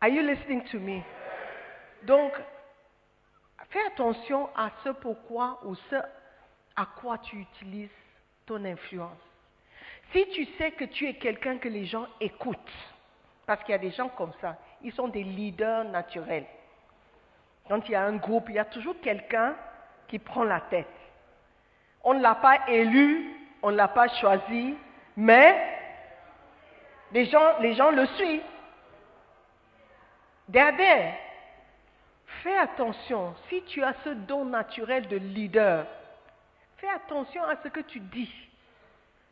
Are 0.00 0.08
you 0.08 0.22
listening 0.22 0.62
to 0.70 0.78
me? 0.78 1.02
Donc, 2.04 2.32
fais 3.74 3.86
attention 3.86 4.48
à 4.56 4.70
ce 4.84 4.90
pourquoi 4.90 5.58
ou 5.64 5.74
ce 5.74 5.96
à 6.76 6.86
quoi 7.00 7.18
tu 7.18 7.36
utilises 7.36 7.90
ton 8.46 8.64
influence. 8.64 9.18
Si 10.12 10.26
tu 10.28 10.44
sais 10.56 10.70
que 10.72 10.84
tu 10.84 11.08
es 11.08 11.14
quelqu'un 11.14 11.58
que 11.58 11.68
les 11.68 11.84
gens 11.84 12.06
écoutent, 12.20 12.58
parce 13.46 13.62
qu'il 13.64 13.72
y 13.72 13.74
a 13.74 13.78
des 13.78 13.90
gens 13.90 14.08
comme 14.10 14.32
ça, 14.40 14.56
ils 14.82 14.92
sont 14.92 15.08
des 15.08 15.24
leaders 15.24 15.84
naturels. 15.84 16.46
Quand 17.68 17.86
il 17.88 17.92
y 17.92 17.94
a 17.94 18.04
un 18.04 18.16
groupe, 18.16 18.48
il 18.48 18.54
y 18.54 18.58
a 18.58 18.64
toujours 18.64 18.94
quelqu'un 19.00 19.56
qui 20.06 20.18
prend 20.18 20.44
la 20.44 20.60
tête. 20.60 20.86
On 22.04 22.14
ne 22.14 22.22
l'a 22.22 22.36
pas 22.36 22.68
élu, 22.68 23.34
on 23.62 23.70
ne 23.70 23.76
l'a 23.76 23.88
pas 23.88 24.08
choisi, 24.08 24.76
mais 25.16 25.74
les 27.12 27.24
gens, 27.26 27.90
le 27.90 28.06
suivent. 28.06 28.42
Derrière, 30.48 31.14
fais 32.44 32.56
attention, 32.58 33.34
si 33.48 33.62
tu 33.62 33.82
as 33.82 33.94
ce 34.04 34.10
don 34.10 34.44
naturel 34.44 35.08
de 35.08 35.16
leader, 35.16 35.86
fais 36.76 36.90
attention 36.90 37.42
à 37.42 37.56
ce 37.62 37.68
que 37.68 37.80
tu 37.80 37.98
dis. 37.98 38.30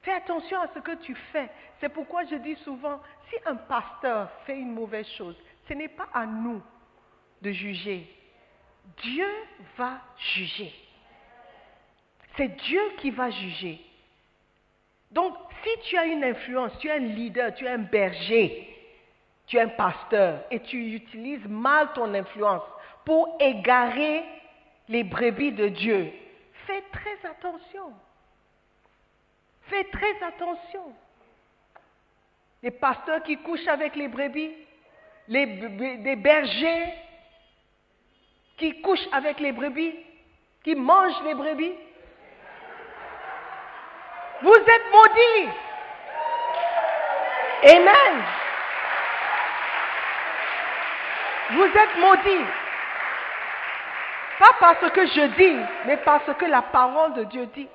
Fais 0.01 0.15
attention 0.15 0.59
à 0.61 0.69
ce 0.75 0.81
que 0.81 0.97
tu 0.97 1.15
fais. 1.31 1.49
C'est 1.79 1.91
pourquoi 1.91 2.25
je 2.25 2.37
dis 2.37 2.57
souvent, 2.65 3.01
si 3.29 3.37
un 3.47 3.55
pasteur 3.55 4.31
fait 4.47 4.59
une 4.59 4.73
mauvaise 4.73 5.07
chose, 5.11 5.37
ce 5.69 5.75
n'est 5.75 5.89
pas 5.89 6.09
à 6.13 6.25
nous 6.27 6.61
de 7.43 7.53
juger. 7.53 8.11
Dieu 9.03 9.29
va 9.77 10.01
juger. 10.35 10.73
C'est 12.37 12.49
Dieu 12.49 12.81
qui 12.97 13.11
va 13.11 13.31
juger. 13.31 13.79
Donc, 15.11 15.37
si 15.63 15.71
tu 15.83 15.99
as 15.99 16.07
une 16.07 16.25
influence, 16.25 16.73
tu 16.79 16.89
es 16.89 16.93
un 16.93 16.99
leader, 16.99 17.55
tu 17.55 17.67
es 17.67 17.69
un 17.69 17.79
berger, 17.79 18.75
tu 19.47 19.59
es 19.59 19.61
un 19.61 19.69
pasteur, 19.69 20.43
et 20.51 20.61
tu 20.61 20.95
utilises 20.95 21.47
mal 21.47 21.93
ton 21.93 22.15
influence 22.15 22.63
pour 23.05 23.37
égarer 23.41 24.25
les 24.89 25.05
brebis 25.05 25.53
de 25.53 25.69
Dieu, 25.69 26.13
fais 26.67 26.83
très 26.93 27.29
attention. 27.29 27.93
Fais 29.69 29.85
très 29.85 30.23
attention. 30.23 30.93
Les 32.63 32.71
pasteurs 32.71 33.23
qui 33.23 33.37
couchent 33.39 33.67
avec 33.67 33.97
les 33.97 34.09
brebis, 34.09 34.53
les, 35.29 35.47
les 35.47 36.17
bergers 36.17 36.93
qui 38.57 38.81
couchent 38.83 39.09
avec 39.13 39.41
les 39.41 39.53
brebis, 39.53 39.95
qui 40.63 40.75
mangent 40.75 41.23
les 41.25 41.35
brebis, 41.35 41.75
vous 44.43 44.55
êtes 44.55 44.93
maudits. 44.93 45.49
Amen. 47.65 48.25
Vous 51.53 51.65
êtes 51.65 51.97
maudits. 51.99 52.62
Pas 54.43 54.57
parce 54.59 54.91
que 54.91 55.07
je 55.07 55.27
dis, 55.37 55.57
mais 55.87 55.99
parce 55.99 56.27
que 56.37 56.45
la 56.47 56.63
parole 56.63 57.15
de 57.15 57.23
Dieu 57.25 57.47
dit. 57.55 57.69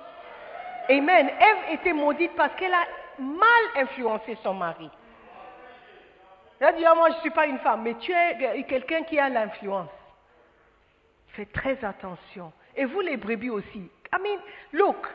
Amen. 0.89 1.29
Ève 1.29 1.79
était 1.79 1.93
maudite 1.93 2.35
parce 2.35 2.53
qu'elle 2.55 2.73
a 2.73 2.85
mal 3.17 3.63
influencé 3.77 4.37
son 4.43 4.53
mari. 4.53 4.89
Elle 6.59 6.67
a 6.67 6.71
dit, 6.73 6.85
ah, 6.85 6.93
moi 6.93 7.09
je 7.11 7.15
ne 7.15 7.19
suis 7.21 7.29
pas 7.29 7.45
une 7.45 7.59
femme, 7.59 7.83
mais 7.83 7.93
tu 7.93 8.11
es 8.11 8.63
quelqu'un 8.63 9.03
qui 9.03 9.17
a 9.17 9.29
l'influence. 9.29 9.87
Fais 11.29 11.45
très 11.45 11.81
attention. 11.85 12.51
Et 12.75 12.83
vous 12.83 12.99
les 12.99 13.15
brebis 13.15 13.49
aussi. 13.49 13.89
I 14.13 14.21
mean, 14.21 14.39
look, 14.73 15.07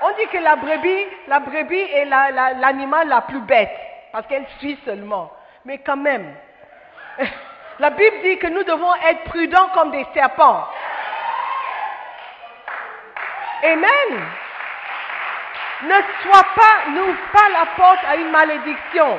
on 0.00 0.08
dit 0.16 0.26
que 0.32 0.38
la 0.38 0.56
brebis, 0.56 1.04
la 1.28 1.40
brebis 1.40 1.80
est 1.80 2.06
l'animal 2.06 3.08
la, 3.08 3.20
plus 3.20 3.40
bête, 3.40 3.76
parce 4.10 4.26
qu'elle 4.26 4.46
suit 4.58 4.78
seulement. 4.86 5.30
Mais 5.66 5.78
quand 5.78 5.98
même, 5.98 6.34
la 7.82 7.90
Bible 7.90 8.16
dit 8.22 8.38
que 8.38 8.46
nous 8.46 8.62
devons 8.62 8.94
être 8.94 9.24
prudents 9.24 9.68
comme 9.74 9.90
des 9.90 10.06
serpents. 10.14 10.68
Amen. 13.64 14.20
Ne 15.82 16.00
sois 16.22 16.46
pas, 16.54 16.90
n'ouvre 16.90 17.18
pas 17.32 17.48
la 17.48 17.66
porte 17.76 18.04
à 18.06 18.14
une 18.14 18.30
malédiction. 18.30 19.18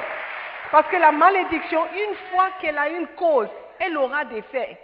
Parce 0.71 0.88
que 0.88 0.95
la 0.95 1.12
malédiction, 1.12 1.82
une 1.93 2.15
fois 2.32 2.52
qu'elle 2.62 2.78
a 2.78 2.88
une 2.88 3.08
cause, 3.17 3.49
elle 3.80 3.97
aura 3.97 4.23
des 4.23 4.41
faits. 4.43 4.78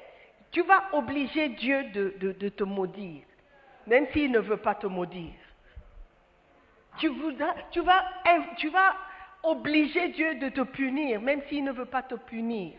Tu 0.51 0.61
vas 0.63 0.83
obliger 0.91 1.47
Dieu 1.47 1.83
de 1.83 2.49
te 2.49 2.65
maudire, 2.65 3.23
même 3.87 4.07
s'il 4.11 4.29
ne 4.31 4.39
veut 4.39 4.57
pas 4.57 4.75
te 4.75 4.87
maudire. 4.87 5.39
Tu, 6.97 7.07
vas, 7.79 8.95
obliger 9.43 10.09
Dieu 10.09 10.35
de 10.35 10.49
te 10.49 10.61
punir, 10.61 11.21
même 11.21 11.41
s'il 11.47 11.63
ne 11.63 11.71
veut 11.71 11.85
pas 11.85 12.01
te 12.01 12.15
punir. 12.15 12.73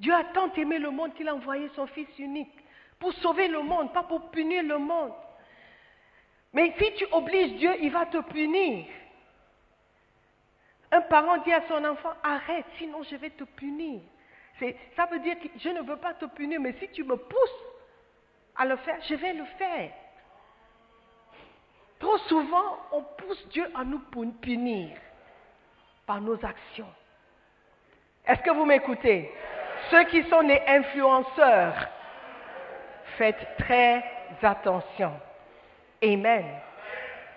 Dieu 0.00 0.14
a 0.14 0.24
tant 0.24 0.52
aimé 0.54 0.78
le 0.78 0.90
monde 0.90 1.14
qu'il 1.14 1.28
a 1.28 1.34
envoyé 1.34 1.70
son 1.76 1.86
Fils 1.86 2.08
unique 2.18 2.52
pour 2.98 3.12
sauver 3.14 3.48
le 3.48 3.60
monde, 3.62 3.92
pas 3.92 4.02
pour 4.02 4.30
punir 4.30 4.62
le 4.62 4.78
monde. 4.78 5.12
Mais 6.52 6.74
si 6.78 6.94
tu 6.94 7.06
obliges 7.12 7.52
Dieu, 7.58 7.70
il 7.80 7.92
va 7.92 8.06
te 8.06 8.18
punir. 8.22 8.86
Un 10.90 11.02
parent 11.02 11.36
dit 11.38 11.52
à 11.52 11.68
son 11.68 11.84
enfant, 11.84 12.14
arrête, 12.22 12.64
sinon 12.78 13.02
je 13.04 13.14
vais 13.16 13.30
te 13.30 13.44
punir. 13.44 14.00
Ça 14.96 15.06
veut 15.06 15.20
dire 15.20 15.38
que 15.38 15.48
je 15.58 15.68
ne 15.68 15.82
veux 15.82 15.96
pas 15.96 16.14
te 16.14 16.24
punir, 16.24 16.60
mais 16.60 16.74
si 16.80 16.88
tu 16.88 17.04
me 17.04 17.16
pousses 17.16 17.64
à 18.56 18.64
le 18.64 18.76
faire, 18.76 19.00
je 19.06 19.14
vais 19.14 19.34
le 19.34 19.44
faire. 19.44 19.92
Trop 21.98 22.18
souvent, 22.28 22.78
on 22.92 23.02
pousse 23.02 23.48
Dieu 23.48 23.70
à 23.74 23.84
nous 23.84 24.00
punir 24.40 24.96
par 26.06 26.20
nos 26.22 26.42
actions. 26.44 26.92
Est-ce 28.26 28.40
que 28.40 28.50
vous 28.50 28.64
m'écoutez? 28.64 29.30
Ceux 29.90 30.04
qui 30.04 30.22
sont 30.24 30.40
les 30.40 30.62
influenceurs, 30.66 31.88
faites 33.16 33.56
très 33.58 34.04
attention. 34.42 35.12
Amen. 36.02 36.44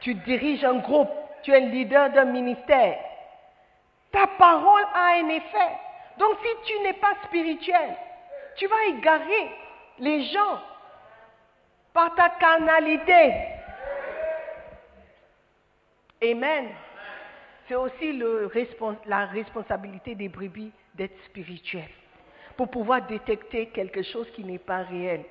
Tu 0.01 0.13
diriges 0.15 0.63
un 0.63 0.79
groupe, 0.79 1.11
tu 1.43 1.51
es 1.51 1.59
le 1.59 1.67
leader 1.67 2.09
d'un 2.11 2.25
ministère. 2.25 2.97
Ta 4.11 4.27
parole 4.27 4.85
a 4.93 5.19
un 5.19 5.29
effet. 5.29 5.71
Donc 6.17 6.37
si 6.43 6.49
tu 6.65 6.79
n'es 6.83 6.93
pas 6.93 7.15
spirituel, 7.25 7.95
tu 8.55 8.67
vas 8.67 8.85
égarer 8.89 9.49
les 9.99 10.23
gens 10.25 10.59
par 11.93 12.13
ta 12.15 12.29
carnalité. 12.29 13.33
Amen. 16.21 16.69
C'est 17.67 17.75
aussi 17.75 18.21
la 19.05 19.25
responsabilité 19.25 20.15
des 20.15 20.29
brebis 20.29 20.71
d'être 20.95 21.17
spirituels 21.25 21.89
pour 22.57 22.69
pouvoir 22.69 23.01
détecter 23.03 23.67
quelque 23.67 24.03
chose 24.03 24.29
qui 24.31 24.43
n'est 24.43 24.59
pas 24.59 24.83
réel. 24.83 25.23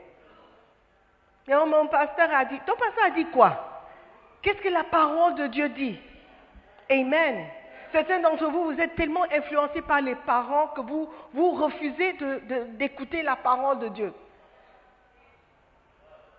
mon 1.48 1.86
pasteur 1.86 2.28
a 2.34 2.44
dit, 2.44 2.58
ton 2.66 2.74
pasteur 2.76 3.04
a 3.06 3.10
dit 3.10 3.26
quoi? 3.26 3.72
Qu'est-ce 4.42 4.60
que 4.60 4.68
la 4.68 4.84
parole 4.84 5.36
de 5.36 5.46
Dieu 5.46 5.68
dit? 5.68 5.98
Amen. 6.90 7.46
Certains 7.92 8.20
d'entre 8.20 8.46
vous, 8.46 8.64
vous 8.72 8.80
êtes 8.80 8.94
tellement 8.96 9.24
influencés 9.30 9.82
par 9.82 10.00
les 10.00 10.14
parents 10.14 10.68
que 10.68 10.80
vous, 10.80 11.08
vous 11.34 11.50
refusez 11.52 12.16
d'écouter 12.78 13.22
la 13.22 13.36
parole 13.36 13.78
de 13.80 13.88
Dieu. 13.88 14.14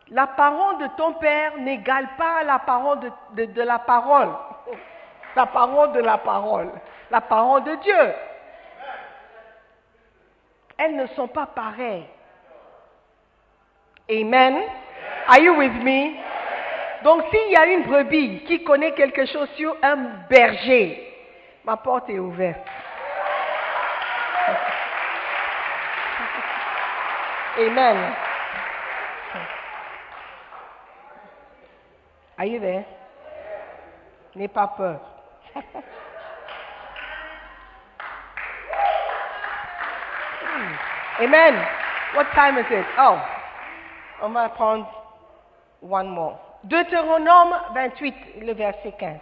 La 0.10 0.28
parole 0.28 0.80
de 0.80 0.88
ton 0.98 1.14
père 1.14 1.58
n'égale 1.60 2.10
pas 2.18 2.44
la 2.44 2.60
parole 2.60 3.00
de, 3.34 3.62
la 3.62 3.80
parole. 3.80 4.30
La 5.36 5.46
parole 5.46 5.92
de 5.94 6.00
la 6.02 6.18
parole. 6.18 6.72
La 7.10 7.22
parole 7.22 7.64
de 7.64 7.76
Dieu. 7.76 8.14
Elles 10.78 10.96
ne 10.96 11.08
sont 11.08 11.28
pas 11.28 11.46
pareilles. 11.46 12.08
Amen. 14.10 14.64
Are 15.28 15.40
you 15.40 15.56
with 15.56 15.74
me? 15.84 16.16
Donc 17.04 17.24
s'il 17.30 17.52
y 17.52 17.56
a 17.56 17.66
une 17.66 17.84
brebis 17.84 18.44
qui 18.46 18.64
connaît 18.64 18.94
quelque 18.94 19.26
chose 19.26 19.50
sur 19.56 19.76
un 19.82 19.96
berger, 20.30 21.14
ma 21.64 21.78
porte 21.78 22.10
est 22.10 22.20
ouverte. 22.20 22.66
Amen. 27.58 28.16
Are 32.38 32.46
you 32.46 32.60
there? 32.60 32.86
N'aie 34.36 34.48
pas 34.48 34.68
peur. 34.68 35.00
Amen. 41.20 41.54
What 42.16 42.26
time 42.34 42.58
is 42.58 42.66
it? 42.72 42.86
Oh, 42.98 43.22
on 44.24 44.34
va 44.34 44.50
prendre 44.50 44.88
one 45.82 46.10
more. 46.10 46.40
Deutéronome 46.64 47.54
28, 47.74 48.16
le 48.42 48.54
verset 48.54 48.94
15. 48.98 49.20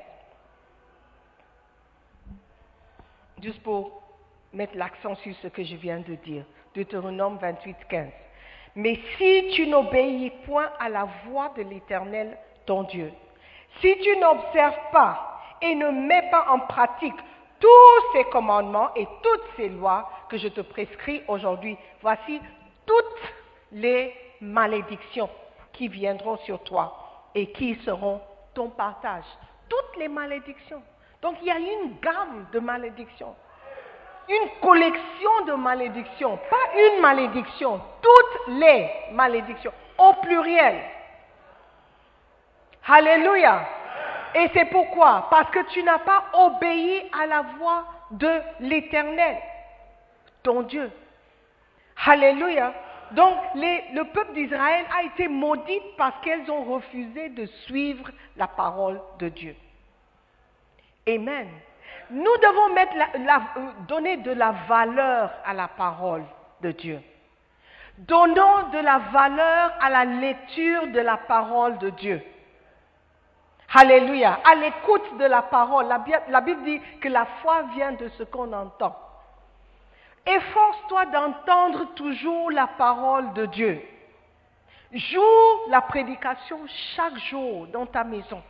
Juste 3.42 3.62
pour 3.64 4.04
mettre 4.54 4.78
l'accent 4.78 5.16
sur 5.16 5.36
ce 5.42 5.48
que 5.48 5.64
je 5.64 5.76
viens 5.76 6.00
de 6.00 6.16
dire. 6.16 6.46
Deutéronome 6.76 7.38
28, 7.42 7.76
15. 7.90 8.08
Mais 8.76 8.98
si 9.18 9.52
tu 9.54 9.68
n'obéis 9.68 10.32
point 10.46 10.70
à 10.80 10.88
la 10.88 11.08
voix 11.26 11.52
de 11.58 11.64
l'Éternel, 11.64 12.38
ton 12.66 12.84
Dieu, 12.84 13.12
si 13.82 13.98
tu 13.98 14.18
n'observes 14.18 14.80
pas 14.94 15.42
et 15.62 15.76
ne 15.76 15.90
mets 15.90 16.30
pas 16.30 16.46
en 16.50 16.60
pratique 16.60 17.16
tous 17.60 18.14
ces 18.14 18.24
commandements 18.26 18.94
et 18.96 19.08
toutes 19.22 19.44
ces 19.58 19.70
lois 19.70 20.10
que 20.32 20.38
je 20.38 20.48
te 20.48 20.62
prescris 20.62 21.22
aujourd'hui, 21.28 21.78
voici 22.02 22.40
toutes 22.86 23.22
les 23.74 24.16
malédictions 24.40 25.30
qui 25.74 25.90
viendront 25.90 26.38
sur 26.38 26.64
toi 26.64 27.28
et 27.36 27.52
qui 27.52 27.76
seront 27.84 28.22
ton 28.54 28.70
partage. 28.70 29.26
Toutes 29.68 29.98
les 29.98 30.08
malédictions. 30.08 30.82
Donc 31.22 31.36
il 31.42 31.48
y 31.48 31.52
a 31.52 31.60
une 31.60 32.00
gamme 32.02 32.48
de 32.54 32.60
malédictions. 32.60 33.36
Une 34.30 34.50
collection 34.62 35.46
de 35.48 35.54
malédictions. 35.54 36.40
Pas 36.50 36.80
une 36.80 37.02
malédiction. 37.02 37.82
Toutes 38.02 38.56
les 38.56 38.90
malédictions. 39.12 39.74
Au 39.98 40.14
pluriel. 40.22 40.82
Alléluia. 42.88 43.68
Et 44.36 44.50
c'est 44.54 44.66
pourquoi? 44.66 45.28
Parce 45.30 45.52
que 45.52 45.60
tu 45.74 45.84
n'as 45.84 46.00
pas 46.00 46.24
obéi 46.34 47.04
à 47.22 47.26
la 47.26 47.42
voix 47.58 47.86
de 48.12 48.42
l'Éternel, 48.62 49.38
ton 50.44 50.64
Dieu. 50.64 50.92
Alléluia. 52.06 52.74
Donc 53.12 53.38
le 53.56 54.04
peuple 54.04 54.34
d'Israël 54.34 54.86
a 54.98 55.04
été 55.04 55.28
maudit 55.28 55.82
parce 55.98 56.16
qu'elles 56.22 56.50
ont 56.50 56.64
refusé 56.64 57.30
de 57.30 57.46
suivre 57.66 58.10
la 58.38 58.48
parole 58.48 59.02
de 59.20 59.30
Dieu. 59.30 59.56
Amen. 61.08 61.48
Nous 62.10 62.38
devons 62.38 62.76
euh, 62.78 63.72
donner 63.88 64.18
de 64.18 64.32
la 64.32 64.52
valeur 64.68 65.32
à 65.46 65.54
la 65.54 65.68
parole 65.68 66.24
de 66.62 66.72
Dieu. 66.72 67.02
Donnons 67.98 68.70
de 68.72 68.80
la 68.80 68.98
valeur 68.98 69.74
à 69.82 69.90
la 69.90 70.06
lecture 70.06 70.88
de 70.88 71.00
la 71.00 71.18
parole 71.18 71.78
de 71.80 71.90
Dieu. 71.92 72.22
Alléluia. 73.74 74.40
À 74.50 74.56
l'écoute 74.56 75.18
de 75.18 75.26
la 75.26 75.42
parole. 75.42 75.88
La 76.30 76.42
Bible 76.42 76.64
dit 76.64 76.82
que 77.00 77.10
la 77.10 77.26
foi 77.42 77.64
vient 77.74 77.94
de 77.94 78.08
ce 78.10 78.24
qu'on 78.24 78.52
entend. 78.54 78.96
Efforce-toi 80.26 81.06
d'entendre 81.08 81.94
toujours 81.96 82.52
la 82.52 82.68
parole 82.68 83.34
de 83.34 83.46
Dieu. 83.48 83.82
Joue 84.94 85.70
la 85.70 85.82
prédication 85.82 86.60
chaque 86.96 87.18
jour 87.18 87.68
dans 87.68 87.86
ta 87.86 88.04
maison. 88.04 88.42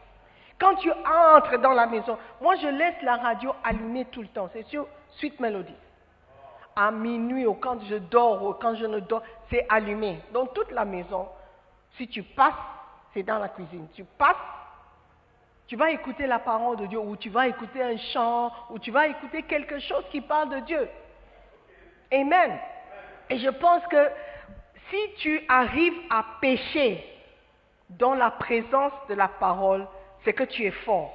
Quand 0.59 0.75
tu 0.75 0.91
entres 0.91 1.59
dans 1.59 1.71
la 1.71 1.87
maison, 1.87 2.17
moi 2.41 2.55
je 2.55 2.67
laisse 2.67 3.01
la 3.03 3.15
radio 3.15 3.53
allumée 3.63 4.05
tout 4.05 4.21
le 4.21 4.27
temps. 4.27 4.49
C'est 4.53 4.65
sur 4.67 4.87
Suite 5.17 5.39
Mélodie. 5.39 5.75
À 6.75 6.91
minuit 6.91 7.45
ou 7.45 7.53
quand 7.53 7.79
je 7.89 7.95
dors 7.95 8.43
ou 8.43 8.53
quand 8.53 8.75
je 8.75 8.85
ne 8.85 8.99
dors, 8.99 9.23
c'est 9.49 9.65
allumé. 9.69 10.19
Dans 10.33 10.45
toute 10.45 10.71
la 10.71 10.85
maison, 10.85 11.27
si 11.97 12.07
tu 12.07 12.23
passes, 12.23 12.53
c'est 13.13 13.23
dans 13.23 13.39
la 13.39 13.49
cuisine. 13.49 13.87
Tu 13.93 14.03
passes, 14.03 14.35
tu 15.67 15.75
vas 15.75 15.91
écouter 15.91 16.27
la 16.27 16.39
parole 16.39 16.77
de 16.77 16.85
Dieu 16.85 16.99
ou 16.99 17.15
tu 17.15 17.29
vas 17.29 17.47
écouter 17.47 17.81
un 17.81 17.97
chant 17.97 18.51
ou 18.69 18.79
tu 18.79 18.91
vas 18.91 19.07
écouter 19.07 19.43
quelque 19.43 19.79
chose 19.79 20.03
qui 20.11 20.21
parle 20.21 20.49
de 20.49 20.59
Dieu. 20.59 20.89
Amen. 22.11 22.59
Et 23.29 23.37
je 23.39 23.49
pense 23.49 23.85
que 23.87 24.11
si 24.89 25.13
tu 25.19 25.45
arrives 25.47 25.97
à 26.09 26.25
pécher 26.41 27.05
dans 27.89 28.13
la 28.13 28.31
présence 28.31 28.91
de 29.09 29.13
la 29.13 29.27
parole, 29.27 29.87
c'est 30.23 30.33
que 30.33 30.43
tu 30.43 30.65
es 30.65 30.71
fort. 30.71 31.13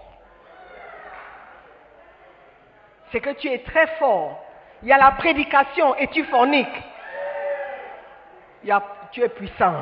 C'est 3.13 3.21
que 3.21 3.31
tu 3.31 3.49
es 3.49 3.59
très 3.59 3.87
fort. 3.99 4.43
Il 4.83 4.89
y 4.89 4.93
a 4.93 4.99
la 4.99 5.13
prédication 5.13 5.95
et 5.97 6.09
tu 6.09 6.25
forniques. 6.25 6.83
Il 8.63 8.69
y 8.69 8.73
a- 8.73 8.83
tu 9.13 9.23
es 9.23 9.29
puissant. 9.29 9.75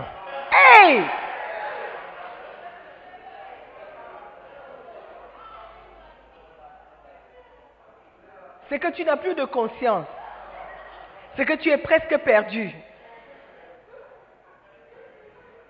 C'est 8.68 8.78
que 8.78 8.88
tu 8.88 9.04
n'as 9.04 9.16
plus 9.16 9.34
de 9.34 9.44
conscience. 9.44 10.06
C'est 11.36 11.44
que 11.44 11.54
tu 11.54 11.70
es 11.70 11.78
presque 11.78 12.16
perdu. 12.18 12.70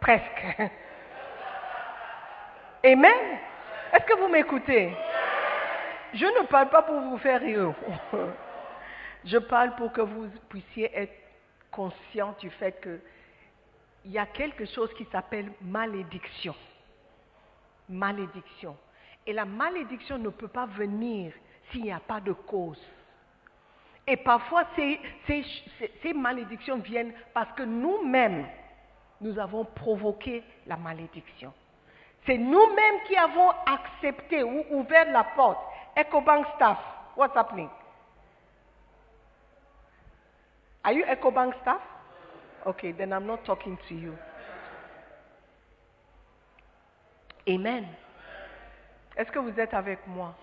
Presque. 0.01 0.47
Amen. 2.85 3.39
Est-ce 3.93 4.05
que 4.05 4.19
vous 4.19 4.29
m'écoutez? 4.29 4.93
Je 6.13 6.27
ne 6.27 6.47
parle 6.47 6.69
pas 6.69 6.83
pour 6.83 7.01
vous 7.01 7.19
faire 7.19 7.41
rire. 7.41 7.73
Je 9.25 9.39
parle 9.39 9.75
pour 9.77 9.91
que 9.93 10.03
vous 10.03 10.29
puissiez 10.49 10.91
être 10.95 11.15
conscient 11.71 12.37
du 12.39 12.51
fait 12.51 12.79
qu'il 12.83 14.13
y 14.13 14.19
a 14.19 14.27
quelque 14.27 14.67
chose 14.67 14.93
qui 14.95 15.07
s'appelle 15.11 15.51
malédiction. 15.63 16.55
Malédiction. 17.89 18.77
Et 19.27 19.33
la 19.33 19.47
malédiction 19.47 20.19
ne 20.19 20.29
peut 20.29 20.49
pas 20.49 20.67
venir 20.67 21.33
s'il 21.71 21.83
n'y 21.85 21.93
a 21.93 22.01
pas 22.01 22.21
de 22.21 22.33
cause. 22.33 22.81
Et 24.07 24.17
parfois, 24.19 24.65
ces, 24.77 26.13
malédictions 26.15 26.79
viennent 26.79 27.13
parce 27.33 27.51
que 27.53 27.63
nous-mêmes, 27.63 28.47
nous 29.21 29.39
avons 29.39 29.65
provoqué 29.65 30.43
la 30.67 30.77
malédiction. 30.77 31.53
C'est 32.27 32.37
nous-mêmes 32.37 33.01
qui 33.07 33.17
avons 33.17 33.51
accepté 33.67 34.43
ou 34.43 34.65
ouvert 34.71 35.11
la 35.11 35.25
porte. 35.25 35.59
EcoBank 35.97 36.47
staff, 36.57 36.79
what's 37.17 37.35
happening? 37.37 37.69
Are 40.83 40.93
you 40.93 41.05
EcoBank 41.05 41.55
staff? 41.63 41.81
Okay, 42.67 42.93
then 42.93 43.13
I'm 43.13 43.27
not 43.27 43.45
talking 43.45 43.79
to 43.89 43.95
you. 43.95 44.15
Amen. 47.49 47.87
Est-ce 49.17 49.31
que 49.31 49.39
vous 49.39 49.59
êtes 49.61 49.75
avec 49.75 50.07
moi? 50.07 50.35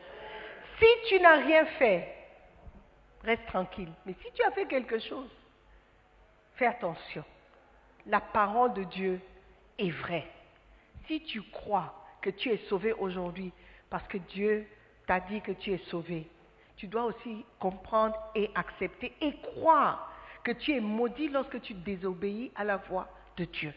Si 0.80 0.88
tu 1.10 1.20
n'as 1.20 1.38
rien 1.44 1.66
fait, 1.78 2.21
reste 3.24 3.46
tranquille. 3.48 3.92
Mais 4.06 4.16
si 4.22 4.32
tu 4.34 4.44
as 4.44 4.52
fait 4.52 4.66
quelque 4.66 5.00
chose, 5.00 5.30
fais 6.56 6.68
attention. 6.68 7.24
La 8.08 8.20
parole 8.20 8.74
de 8.74 8.84
Dieu 8.84 9.22
est 9.78 9.92
vraie. 9.92 10.28
Si 11.08 11.22
tu 11.24 11.42
crois 11.42 11.94
que 12.22 12.30
tu 12.30 12.50
es 12.50 12.58
sauvé 12.70 12.94
aujourd'hui 12.94 13.52
parce 13.90 14.08
que 14.08 14.18
Dieu 14.18 14.68
t'a 15.08 15.20
dit 15.20 15.42
que 15.42 15.52
tu 15.52 15.72
es 15.74 15.78
sauvé, 15.90 16.28
tu 16.78 16.88
dois 16.88 17.06
aussi 17.06 17.46
comprendre 17.60 18.16
et 18.34 18.50
accepter 18.56 19.14
et 19.22 19.36
croire 19.42 20.12
que 20.44 20.52
tu 20.52 20.74
es 20.76 20.80
maudit 20.80 21.28
lorsque 21.28 21.62
tu 21.62 21.74
désobéis 21.74 22.52
à 22.56 22.64
la 22.64 22.78
voix 22.78 23.08
de 23.38 23.46
Dieu. 23.46 23.74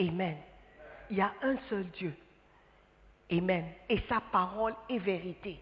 Amen. 0.00 0.36
Il 1.10 1.16
y 1.16 1.20
a 1.20 1.32
un 1.42 1.56
seul 1.68 1.84
Dieu. 1.90 2.14
Amen. 3.30 3.66
Et 3.88 4.00
sa 4.08 4.20
parole 4.20 4.74
est 4.88 4.98
vérité. 4.98 5.60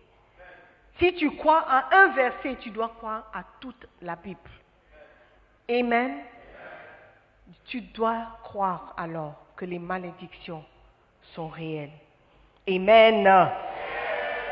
Si 0.99 1.15
tu 1.15 1.31
crois 1.37 1.65
à 1.69 1.95
un 1.95 2.09
verset, 2.13 2.57
tu 2.61 2.71
dois 2.71 2.89
croire 2.89 3.25
à 3.35 3.43
toute 3.61 3.87
la 4.01 4.17
Bible. 4.17 4.39
Amen. 5.69 6.21
Tu 7.67 7.81
dois 7.81 8.39
croire 8.43 8.95
alors 8.97 9.35
que 9.57 9.65
les 9.65 9.79
malédictions 9.79 10.65
sont 11.35 11.49
réelles. 11.49 11.91
Amen. 12.69 13.29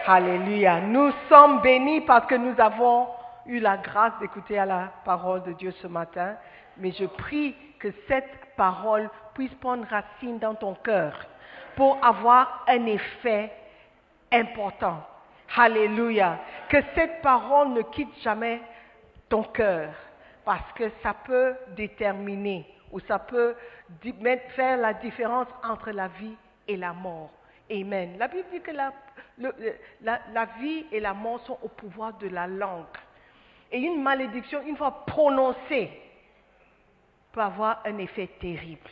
Alléluia. 0.07 0.80
Nous 0.80 1.12
sommes 1.28 1.62
bénis 1.62 2.03
parce 2.03 2.26
que 2.26 2.34
nous 2.34 2.61
avons 2.61 3.09
eu 3.47 3.59
la 3.59 3.78
grâce 3.78 4.12
d'écouter 4.20 4.59
à 4.59 4.66
la 4.66 4.92
parole 5.05 5.42
de 5.45 5.53
Dieu 5.53 5.70
ce 5.80 5.86
matin. 5.86 6.36
Mais 6.76 6.92
je 6.92 7.07
prie 7.07 7.55
que 7.78 7.88
cette 8.07 8.55
parole 8.57 9.09
puisse 9.32 9.55
prendre 9.55 9.86
racine 9.88 10.38
dans 10.38 10.55
ton 10.55 10.74
cœur 10.74 11.14
pour 11.76 11.99
avoir 12.05 12.64
un 12.68 12.86
effet 12.86 13.51
important. 14.30 15.03
Alléluia. 15.57 16.38
Que 16.68 16.78
cette 16.95 17.22
parole 17.22 17.68
ne 17.70 17.82
quitte 17.82 18.14
jamais 18.22 18.61
ton 19.28 19.42
cœur 19.45 19.90
parce 20.45 20.72
que 20.72 20.90
ça 21.03 21.14
peut 21.14 21.55
déterminer 21.76 22.66
ou 22.90 23.01
ça 23.01 23.18
peut 23.18 23.55
faire 24.55 24.76
la 24.78 24.95
différence 24.95 25.49
entre 25.62 25.90
la 25.90 26.09
vie 26.09 26.36
et 26.68 26.76
la 26.76 26.92
mort. 26.92 27.30
Amen. 27.70 28.16
La 28.18 28.28
Bible 28.28 28.47
dit 28.53 28.61
que 28.61 28.70
la, 28.72 28.92
la- 30.03 30.20
la 30.32 30.45
vie 30.61 30.86
et 30.92 31.01
la 31.01 31.14
mort 31.14 31.40
sont 31.47 31.59
au 31.62 31.68
pouvoir 31.68 32.12
de 32.18 32.28
la 32.28 32.47
langue. 32.47 32.84
Et 33.72 33.78
une 33.78 34.03
malédiction, 34.03 34.61
une 34.66 34.76
fois 34.76 35.05
prononcée, 35.07 35.90
peut 37.32 37.40
avoir 37.40 37.80
un 37.84 37.99
effet 37.99 38.28
terrible. 38.40 38.90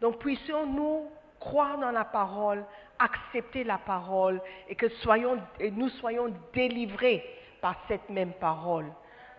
Donc 0.00 0.18
puissions-nous 0.18 1.10
croire 1.40 1.76
dans 1.78 1.90
la 1.90 2.04
parole, 2.04 2.64
accepter 2.98 3.64
la 3.64 3.78
parole 3.78 4.40
et 4.68 4.74
que 4.74 4.88
soyons, 4.88 5.38
et 5.60 5.70
nous 5.70 5.88
soyons 5.88 6.32
délivrés 6.52 7.24
par 7.60 7.76
cette 7.88 8.08
même 8.10 8.32
parole 8.32 8.86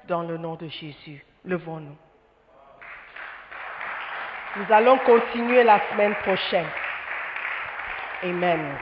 dans 0.07 0.23
le 0.23 0.37
nom 0.37 0.55
de 0.55 0.67
Jésus. 0.67 1.25
Levons-nous. 1.45 1.95
Nous 4.57 4.73
allons 4.73 4.97
continuer 4.99 5.63
la 5.63 5.79
semaine 5.91 6.15
prochaine. 6.15 6.65
Amen. 8.23 8.75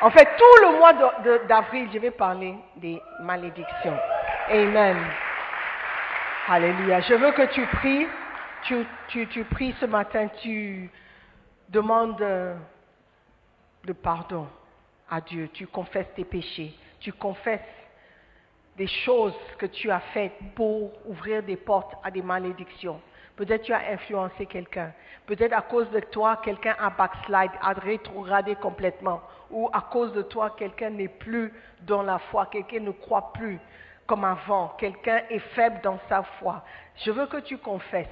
En 0.00 0.10
fait, 0.10 0.28
tout 0.36 0.62
le 0.62 0.76
mois 0.76 0.92
d'avril, 1.46 1.88
je 1.92 1.98
vais 1.98 2.10
parler 2.10 2.54
des 2.76 3.00
malédictions. 3.20 3.96
Amen. 4.50 4.96
Alléluia. 6.48 7.00
Je 7.00 7.14
veux 7.14 7.32
que 7.32 7.46
tu 7.52 7.64
pries. 7.66 8.06
Tu, 8.64 8.84
tu, 9.08 9.26
tu 9.28 9.44
pries 9.44 9.74
ce 9.78 9.86
matin, 9.86 10.28
tu 10.42 10.90
demandes 11.68 12.22
le 13.84 13.94
pardon 13.94 14.46
à 15.10 15.20
Dieu. 15.20 15.48
Tu 15.52 15.66
confesses 15.66 16.12
tes 16.14 16.24
péchés. 16.24 16.74
Tu 17.00 17.12
confesses 17.12 17.60
des 18.76 18.86
choses 18.86 19.34
que 19.58 19.66
tu 19.66 19.90
as 19.90 20.00
faites 20.00 20.32
pour 20.54 20.92
ouvrir 21.06 21.42
des 21.42 21.56
portes 21.56 21.94
à 22.02 22.10
des 22.10 22.22
malédictions. 22.22 23.00
Peut-être 23.36 23.62
tu 23.62 23.72
as 23.72 23.90
influencé 23.92 24.46
quelqu'un. 24.46 24.92
Peut-être 25.26 25.52
à 25.52 25.62
cause 25.62 25.90
de 25.90 26.00
toi, 26.00 26.40
quelqu'un 26.42 26.76
a 26.78 26.90
backslide, 26.90 27.50
a 27.60 27.72
rétrogradé 27.72 28.54
complètement. 28.56 29.20
Ou 29.50 29.68
à 29.72 29.80
cause 29.80 30.12
de 30.12 30.22
toi, 30.22 30.54
quelqu'un 30.56 30.90
n'est 30.90 31.08
plus 31.08 31.52
dans 31.82 32.02
la 32.02 32.18
foi, 32.18 32.46
quelqu'un 32.46 32.80
ne 32.80 32.90
croit 32.90 33.32
plus 33.32 33.60
comme 34.06 34.24
avant, 34.24 34.68
quelqu'un 34.78 35.22
est 35.30 35.40
faible 35.54 35.80
dans 35.82 35.98
sa 36.08 36.22
foi. 36.22 36.62
Je 36.96 37.10
veux 37.10 37.26
que 37.26 37.38
tu 37.38 37.58
confesses. 37.58 38.06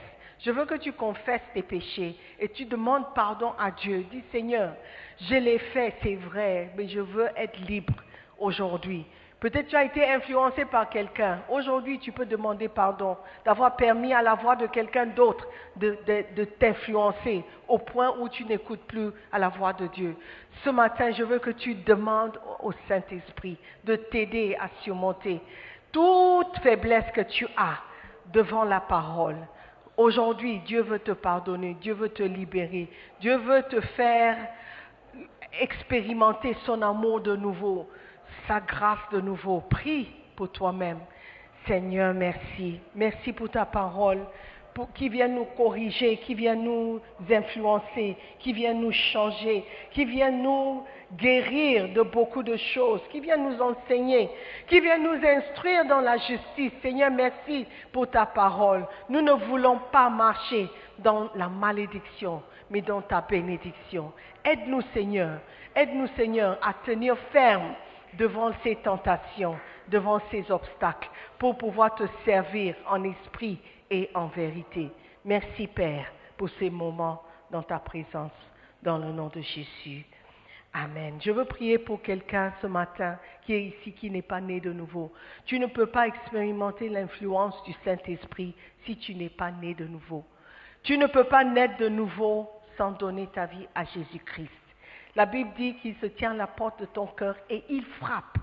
Je 0.44 0.50
veux 0.50 0.64
que 0.64 0.74
tu 0.74 0.92
confesses 0.92 1.42
tes 1.54 1.62
péchés 1.62 2.16
et 2.38 2.48
tu 2.48 2.64
demandes 2.64 3.14
pardon 3.14 3.52
à 3.58 3.70
Dieu. 3.70 4.04
Dis 4.10 4.24
Seigneur, 4.32 4.74
je 5.20 5.36
l'ai 5.36 5.58
fait, 5.58 5.94
c'est 6.02 6.16
vrai, 6.16 6.72
mais 6.76 6.88
je 6.88 7.00
veux 7.00 7.28
être 7.36 7.58
libre 7.60 7.94
aujourd'hui. 8.38 9.06
Peut-être 9.38 9.68
tu 9.68 9.76
as 9.76 9.84
été 9.84 10.08
influencé 10.08 10.64
par 10.64 10.88
quelqu'un. 10.88 11.40
Aujourd'hui, 11.48 11.98
tu 11.98 12.12
peux 12.12 12.26
demander 12.26 12.68
pardon 12.68 13.16
d'avoir 13.44 13.76
permis 13.76 14.12
à 14.12 14.22
la 14.22 14.34
voix 14.34 14.56
de 14.56 14.66
quelqu'un 14.66 15.06
d'autre 15.06 15.46
de, 15.76 15.98
de 16.36 16.44
t'influencer 16.44 17.44
au 17.66 17.78
point 17.78 18.16
où 18.18 18.28
tu 18.28 18.44
n'écoutes 18.44 18.84
plus 18.86 19.10
à 19.32 19.38
la 19.38 19.48
voix 19.48 19.72
de 19.72 19.86
Dieu. 19.88 20.16
Ce 20.64 20.70
matin, 20.70 21.10
je 21.12 21.24
veux 21.24 21.40
que 21.40 21.50
tu 21.50 21.74
demandes 21.74 22.38
au 22.60 22.72
Saint-Esprit 22.88 23.58
de 23.84 23.96
t'aider 23.96 24.56
à 24.60 24.68
surmonter 24.82 25.40
toute 25.92 26.58
faiblesse 26.62 27.10
que 27.12 27.22
tu 27.22 27.46
as 27.56 27.78
devant 28.32 28.64
la 28.64 28.80
parole. 28.80 29.36
Aujourd'hui, 29.96 30.60
Dieu 30.60 30.82
veut 30.82 31.00
te 31.00 31.12
pardonner, 31.12 31.76
Dieu 31.80 31.94
veut 31.94 32.08
te 32.08 32.22
libérer, 32.22 32.88
Dieu 33.20 33.36
veut 33.36 33.62
te 33.64 33.80
faire 33.80 34.36
expérimenter 35.60 36.56
son 36.64 36.80
amour 36.80 37.20
de 37.20 37.36
nouveau 37.36 37.88
sa 38.46 38.60
grâce 38.60 39.08
de 39.12 39.20
nouveau. 39.20 39.60
Prie 39.60 40.08
pour 40.36 40.50
toi-même. 40.50 40.98
Seigneur, 41.66 42.12
merci. 42.14 42.80
Merci 42.94 43.32
pour 43.32 43.48
ta 43.48 43.64
parole 43.64 44.26
qui 44.94 45.08
vient 45.08 45.28
nous 45.28 45.44
corriger, 45.56 46.16
qui 46.18 46.34
vient 46.34 46.54
nous 46.54 47.00
influencer, 47.30 48.16
qui 48.38 48.52
vient 48.52 48.74
nous 48.74 48.92
changer, 48.92 49.64
qui 49.90 50.04
vient 50.04 50.30
nous 50.30 50.84
guérir 51.16 51.88
de 51.92 52.02
beaucoup 52.02 52.42
de 52.42 52.56
choses, 52.56 53.00
qui 53.10 53.20
vient 53.20 53.36
nous 53.36 53.60
enseigner, 53.60 54.30
qui 54.66 54.80
vient 54.80 54.98
nous 54.98 55.24
instruire 55.24 55.84
dans 55.84 56.00
la 56.00 56.16
justice. 56.16 56.72
Seigneur, 56.80 57.10
merci 57.10 57.66
pour 57.92 58.10
ta 58.10 58.26
parole. 58.26 58.86
Nous 59.08 59.20
ne 59.20 59.32
voulons 59.32 59.78
pas 59.90 60.08
marcher 60.08 60.68
dans 60.98 61.28
la 61.34 61.48
malédiction, 61.48 62.42
mais 62.70 62.80
dans 62.80 63.02
ta 63.02 63.20
bénédiction. 63.20 64.12
Aide-nous, 64.44 64.82
Seigneur. 64.94 65.40
Aide-nous, 65.74 66.08
Seigneur, 66.16 66.58
à 66.62 66.72
tenir 66.84 67.16
ferme 67.32 67.74
devant 68.14 68.52
ces 68.62 68.76
tentations, 68.76 69.56
devant 69.88 70.20
ces 70.30 70.50
obstacles, 70.50 71.10
pour 71.38 71.56
pouvoir 71.56 71.94
te 71.94 72.04
servir 72.24 72.74
en 72.88 73.04
esprit 73.04 73.58
et 73.92 74.10
en 74.14 74.26
vérité. 74.28 74.90
Merci 75.24 75.68
Père 75.68 76.10
pour 76.36 76.48
ces 76.58 76.70
moments 76.70 77.22
dans 77.50 77.62
ta 77.62 77.78
présence, 77.78 78.32
dans 78.82 78.98
le 78.98 79.12
nom 79.12 79.28
de 79.28 79.40
Jésus. 79.40 80.04
Amen. 80.72 81.18
Je 81.20 81.30
veux 81.30 81.44
prier 81.44 81.78
pour 81.78 82.00
quelqu'un 82.00 82.54
ce 82.62 82.66
matin 82.66 83.18
qui 83.42 83.52
est 83.52 83.64
ici, 83.64 83.92
qui 83.92 84.10
n'est 84.10 84.22
pas 84.22 84.40
né 84.40 84.58
de 84.58 84.72
nouveau. 84.72 85.12
Tu 85.44 85.58
ne 85.58 85.66
peux 85.66 85.86
pas 85.86 86.08
expérimenter 86.08 86.88
l'influence 86.88 87.62
du 87.64 87.74
Saint-Esprit 87.84 88.54
si 88.86 88.96
tu 88.96 89.14
n'es 89.14 89.28
pas 89.28 89.50
né 89.50 89.74
de 89.74 89.86
nouveau. 89.86 90.24
Tu 90.82 90.96
ne 90.96 91.06
peux 91.06 91.24
pas 91.24 91.44
naître 91.44 91.76
de 91.76 91.90
nouveau 91.90 92.50
sans 92.78 92.92
donner 92.92 93.26
ta 93.26 93.44
vie 93.44 93.68
à 93.74 93.84
Jésus-Christ. 93.84 94.50
La 95.14 95.26
Bible 95.26 95.50
dit 95.58 95.74
qu'il 95.76 95.94
se 95.96 96.06
tient 96.06 96.30
à 96.30 96.36
la 96.36 96.46
porte 96.46 96.80
de 96.80 96.86
ton 96.86 97.06
cœur 97.06 97.36
et 97.50 97.62
il 97.68 97.84
frappe. 98.00 98.38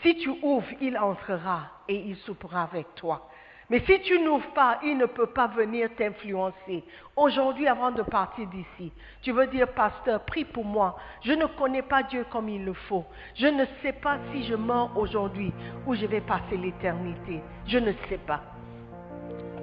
Si 0.00 0.16
tu 0.16 0.30
ouvres, 0.42 0.72
il 0.80 0.96
entrera 0.96 1.70
et 1.86 1.96
il 1.96 2.16
soupera 2.16 2.62
avec 2.62 2.94
toi. 2.94 3.28
Mais 3.70 3.80
si 3.86 4.00
tu 4.00 4.18
n'ouvres 4.20 4.50
pas, 4.54 4.78
il 4.82 4.96
ne 4.96 5.06
peut 5.06 5.26
pas 5.26 5.46
venir 5.46 5.90
t'influencer. 5.96 6.82
Aujourd'hui, 7.16 7.66
avant 7.68 7.90
de 7.90 8.02
partir 8.02 8.46
d'ici, 8.48 8.92
tu 9.20 9.32
veux 9.32 9.46
dire, 9.46 9.68
pasteur, 9.68 10.24
prie 10.24 10.44
pour 10.44 10.64
moi. 10.64 10.96
Je 11.22 11.32
ne 11.32 11.44
connais 11.44 11.82
pas 11.82 12.02
Dieu 12.02 12.24
comme 12.30 12.48
il 12.48 12.64
le 12.64 12.72
faut. 12.72 13.04
Je 13.34 13.46
ne 13.46 13.64
sais 13.82 13.92
pas 13.92 14.18
si 14.32 14.44
je 14.44 14.54
meurs 14.54 14.96
aujourd'hui 14.96 15.52
ou 15.86 15.94
je 15.94 16.06
vais 16.06 16.22
passer 16.22 16.56
l'éternité. 16.56 17.40
Je 17.66 17.78
ne 17.78 17.92
sais 18.08 18.18
pas. 18.26 18.40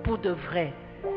Pour 0.04 0.20
de 0.20 0.32
vrai. 0.32 0.72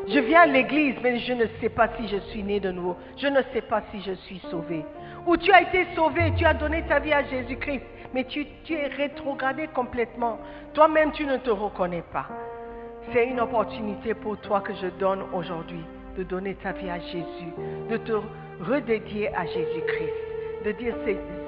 Je 0.07 0.19
viens 0.19 0.41
à 0.41 0.45
l'église, 0.47 0.95
mais 1.03 1.19
je 1.19 1.33
ne 1.33 1.45
sais 1.61 1.69
pas 1.69 1.89
si 1.97 2.07
je 2.07 2.17
suis 2.31 2.43
né 2.43 2.59
de 2.59 2.71
nouveau. 2.71 2.97
Je 3.17 3.27
ne 3.27 3.41
sais 3.53 3.61
pas 3.61 3.83
si 3.91 4.01
je 4.01 4.13
suis 4.13 4.39
sauvé 4.49 4.83
où 5.29 5.37
tu 5.37 5.51
as 5.51 5.61
été 5.61 5.85
sauvé, 5.95 6.33
tu 6.35 6.45
as 6.45 6.53
donné 6.53 6.83
ta 6.87 6.99
vie 6.99 7.13
à 7.13 7.23
Jésus-Christ, 7.23 7.83
mais 8.13 8.23
tu, 8.25 8.47
es 8.69 8.87
rétrogradé 8.87 9.67
complètement. 9.67 10.39
Toi-même, 10.73 11.11
tu 11.11 11.25
ne 11.25 11.37
te 11.37 11.49
reconnais 11.49 12.03
pas. 12.11 12.27
C'est 13.11 13.25
une 13.25 13.39
opportunité 13.39 14.13
pour 14.13 14.37
toi 14.37 14.61
que 14.61 14.73
je 14.73 14.87
donne 14.99 15.23
aujourd'hui 15.33 15.83
de 16.17 16.23
donner 16.23 16.55
ta 16.55 16.73
vie 16.73 16.89
à 16.89 16.99
Jésus, 16.99 17.53
de 17.89 17.97
te 17.97 18.13
redédier 18.61 19.33
à 19.35 19.45
Jésus-Christ, 19.45 20.13
de 20.65 20.71
dire 20.73 20.93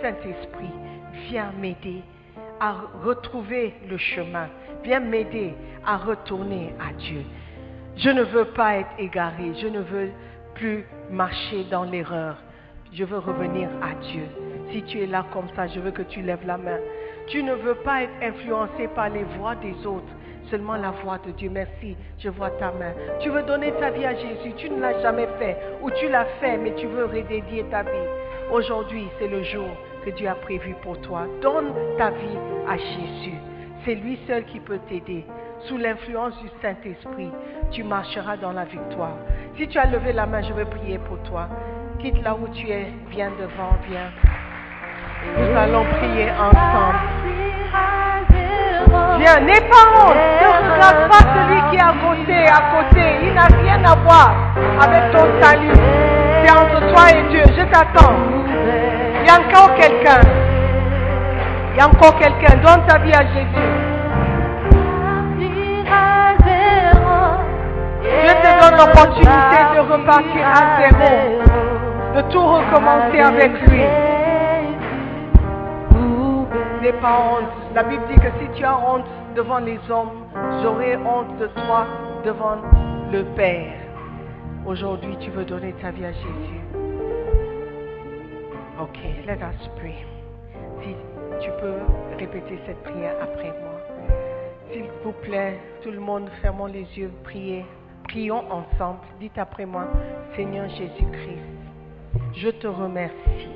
Saint-Esprit, 0.01 0.72
viens 1.30 1.51
m'aider 1.59 2.01
à 2.59 2.76
retrouver 3.03 3.74
le 3.88 3.97
chemin, 3.97 4.47
viens 4.84 5.01
m'aider 5.01 5.53
à 5.86 5.97
retourner 5.97 6.74
à 6.80 6.93
Dieu. 6.93 7.24
Je 7.97 8.09
ne 8.09 8.24
veux 8.24 8.45
pas 8.45 8.78
être 8.78 8.91
égaré, 8.97 9.53
je 9.62 9.68
ne 9.68 9.82
veux 9.82 10.09
plus 10.55 10.86
marcher 11.09 11.66
dans 11.70 11.84
l'erreur, 11.84 12.38
je 12.93 13.03
veux 13.03 13.20
revenir 13.20 13.70
à 13.82 13.93
Dieu. 14.01 14.26
Si 14.72 14.84
tu 14.84 14.99
es 14.99 15.05
là 15.05 15.26
comme 15.34 15.49
ça, 15.55 15.68
je 15.68 15.80
veux 15.80 15.91
que 15.91 16.03
tu 16.03 16.22
lèves 16.22 16.45
la 16.45 16.57
main. 16.57 16.80
Tu 17.28 17.43
ne 17.43 17.53
veux 17.53 17.76
pas 17.76 18.03
être 18.03 18.14
influencé 18.22 18.88
par 18.95 19.09
les 19.09 19.24
voix 19.24 19.55
des 19.55 19.86
autres, 19.86 20.14
seulement 20.52 20.76
la 20.76 20.91
voix 20.91 21.18
de 21.26 21.32
Dieu. 21.32 21.49
Merci, 21.49 21.95
je 22.20 22.30
vois 22.30 22.52
ta 22.52 22.72
main. 22.72 22.93
Tu 23.22 23.30
veux 23.30 23.41
donner 23.43 23.72
ta 23.80 23.89
vie 23.89 24.06
à 24.06 24.14
Jésus, 24.14 24.54
tu 24.58 24.70
ne 24.70 24.80
l'as 24.80 25.02
jamais 25.02 25.28
fait, 25.39 25.58
ou 25.82 25.89
tu 25.89 26.10
l'as 26.10 26.26
fait, 26.39 26.58
mais 26.58 26.76
tu 26.76 26.86
veux 26.88 27.06
redédier 27.06 27.64
ta 27.72 27.84
vie. 27.84 28.08
Aujourd'hui, 28.52 29.08
c'est 29.18 29.30
le 29.30 29.41
jour 29.43 29.70
que 30.06 30.12
Dieu 30.12 30.28
a 30.28 30.36
prévu 30.36 30.76
pour 30.84 30.99
toi. 31.02 31.26
Donne 31.41 31.74
ta 31.97 32.10
vie 32.10 32.38
à 32.68 32.78
Jésus. 32.78 33.38
C'est 33.86 33.95
lui 33.95 34.20
seul 34.28 34.43
qui 34.45 34.60
peut 34.60 34.80
t'aider. 34.89 35.26
Sous 35.62 35.78
l'influence 35.78 36.38
du 36.41 36.49
Saint-Esprit, 36.62 37.32
tu 37.72 37.84
marcheras 37.84 38.36
dans 38.38 38.52
la 38.52 38.66
victoire. 38.66 39.16
Si 39.58 39.68
tu 39.68 39.78
as 39.78 39.86
levé 39.86 40.12
la 40.12 40.26
main, 40.26 40.41
je 40.41 40.54
veux 40.54 40.66
prier 40.66 40.99
pour 40.99 41.18
toi. 41.24 41.47
Quitte 41.99 42.22
là 42.24 42.36
où 42.36 42.47
tu 42.49 42.70
es, 42.70 42.88
viens 43.10 43.32
devant, 43.39 43.78
viens. 43.88 44.12
Nous 45.38 45.56
allons 45.56 45.86
prier 45.86 46.32
ensemble. 46.32 48.01
Viens, 49.20 49.39
n'aie 49.42 49.62
pas 49.62 49.86
honte. 49.98 50.16
Ne 50.42 50.48
regarde 50.48 51.10
pas 51.10 51.24
celui 51.34 51.62
qui 51.70 51.76
est 51.78 51.82
à 51.82 51.94
côté, 52.06 52.48
à 52.48 52.62
côté. 52.76 53.04
Il 53.24 53.34
n'a 53.34 53.48
rien 53.62 53.84
à 53.86 53.96
voir 53.96 54.32
avec 54.82 55.12
ton 55.12 55.28
salut. 55.42 55.74
C'est 56.44 56.52
entre 56.52 56.80
toi 56.92 57.10
et 57.12 57.24
Dieu. 57.30 57.44
Je 57.58 57.64
t'attends. 57.72 58.16
Il 59.22 59.28
y 59.28 59.30
a 59.30 59.39
encore 59.39 59.76
quelqu'un. 59.76 60.22
Il 61.74 61.78
y 61.78 61.82
a 61.82 61.88
encore 61.88 62.18
quelqu'un. 62.18 62.58
Donne 62.58 62.86
ta 62.88 62.98
vie 63.00 63.14
à 63.14 63.24
Jésus. 63.34 63.92
Dieu 68.04 68.34
te 68.44 68.62
donne 68.62 68.78
l'opportunité 68.78 69.58
de 69.76 69.80
repartir 69.80 70.48
à 70.48 70.82
zéro 70.82 71.42
de 72.16 72.22
tout 72.30 72.46
recommencer 72.46 73.20
avec 73.20 73.52
lui. 73.68 73.82
N'aie 76.82 76.93
pas 76.93 77.19
honte. 77.19 77.75
La 77.75 77.84
Bible 77.84 78.03
dit 78.07 78.15
que 78.15 78.32
si 78.39 78.49
tu 78.55 78.63
as 78.63 78.77
honte 78.77 79.05
devant 79.36 79.59
les 79.59 79.79
hommes, 79.89 80.25
j'aurai 80.61 80.97
honte 80.97 81.38
de 81.38 81.47
toi 81.47 81.86
devant 82.25 82.57
le 83.11 83.23
Père. 83.36 83.73
Aujourd'hui, 84.65 85.15
tu 85.19 85.29
veux 85.32 85.45
donner 85.45 85.73
ta 85.73 85.91
vie 85.91 86.05
à 86.05 86.11
Jésus. 86.11 86.61
Ok, 88.82 88.97
let 89.27 89.36
us 89.36 89.69
pray. 89.77 90.05
Si 90.82 90.95
tu 91.41 91.51
peux 91.59 91.77
répéter 92.17 92.59
cette 92.65 92.82
prière 92.84 93.15
après 93.21 93.53
moi. 93.61 93.79
S'il 94.71 94.86
vous 95.03 95.11
plaît, 95.11 95.59
tout 95.84 95.91
le 95.91 95.99
monde, 95.99 96.29
fermons 96.41 96.65
les 96.65 96.88
yeux, 96.95 97.11
priez. 97.23 97.65
Prions 98.05 98.43
ensemble. 98.51 98.99
Dites 99.19 99.38
après 99.38 99.65
moi, 99.65 99.86
Seigneur 100.36 100.67
Jésus-Christ 100.69 101.61
je 102.36 102.49
te 102.49 102.67
remercie 102.67 103.49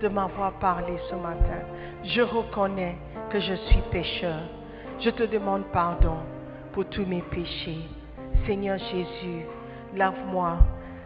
de 0.00 0.08
m'avoir 0.08 0.52
parlé 0.54 0.94
ce 1.08 1.14
matin. 1.14 1.62
Je 2.04 2.22
reconnais 2.22 2.96
que 3.30 3.38
je 3.38 3.54
suis 3.54 3.82
pécheur. 3.90 4.40
Je 5.00 5.10
te 5.10 5.22
demande 5.24 5.64
pardon 5.72 6.16
pour 6.72 6.86
tous 6.86 7.04
mes 7.04 7.22
péchés. 7.22 7.88
Seigneur 8.46 8.78
Jésus, 8.78 9.44
lave-moi 9.94 10.58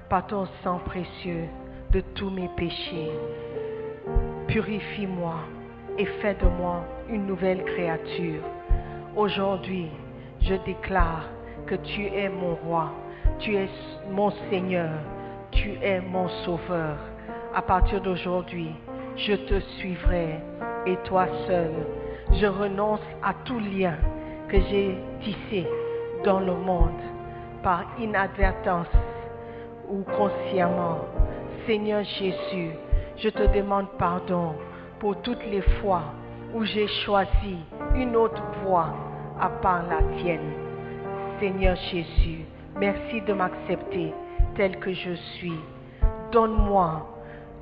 par 0.08 0.26
ton 0.26 0.46
sang 0.62 0.78
précieux 0.84 1.48
de 1.90 2.00
tous 2.14 2.30
mes 2.30 2.48
péchés. 2.56 3.10
Purifie-moi 4.48 5.34
et 5.98 6.06
fais 6.06 6.34
de 6.34 6.46
moi 6.46 6.84
une 7.08 7.26
nouvelle 7.26 7.64
créature. 7.64 8.42
Aujourd'hui, 9.16 9.88
je 10.40 10.54
déclare 10.66 11.28
que 11.66 11.76
tu 11.76 12.06
es 12.06 12.28
mon 12.28 12.54
roi, 12.54 12.92
tu 13.38 13.56
es 13.56 13.68
mon 14.10 14.30
Seigneur, 14.50 14.90
tu 15.50 15.74
es 15.82 16.00
mon 16.00 16.28
sauveur. 16.44 16.96
À 17.54 17.62
partir 17.62 18.00
d'aujourd'hui, 18.00 18.74
je 19.16 19.34
te 19.34 19.60
suivrai 19.78 20.40
et 20.86 20.96
toi 21.04 21.26
seul. 21.46 21.70
Je 22.32 22.46
renonce 22.46 23.00
à 23.22 23.34
tout 23.44 23.60
lien 23.60 23.96
que 24.48 24.60
j'ai 24.60 24.98
tissé 25.22 25.66
dans 26.24 26.40
le 26.40 26.54
monde 26.54 27.00
par 27.62 27.84
inadvertance 27.98 28.88
ou 29.88 30.02
consciemment. 30.16 31.00
Seigneur 31.66 32.04
Jésus, 32.04 32.70
je 33.16 33.28
te 33.28 33.56
demande 33.56 33.86
pardon 33.98 34.54
pour 34.98 35.20
toutes 35.22 35.44
les 35.46 35.62
fois 35.80 36.02
où 36.54 36.64
j'ai 36.64 36.88
choisi 37.04 37.58
une 37.94 38.16
autre 38.16 38.42
voie 38.64 38.94
à 39.40 39.48
part 39.48 39.84
la 39.88 40.02
tienne. 40.18 40.52
Seigneur 41.40 41.76
Jésus, 41.90 42.44
merci 42.76 43.20
de 43.22 43.32
m'accepter 43.32 44.12
tel 44.56 44.78
que 44.78 44.92
je 44.92 45.14
suis. 45.14 45.58
Donne-moi 46.32 47.06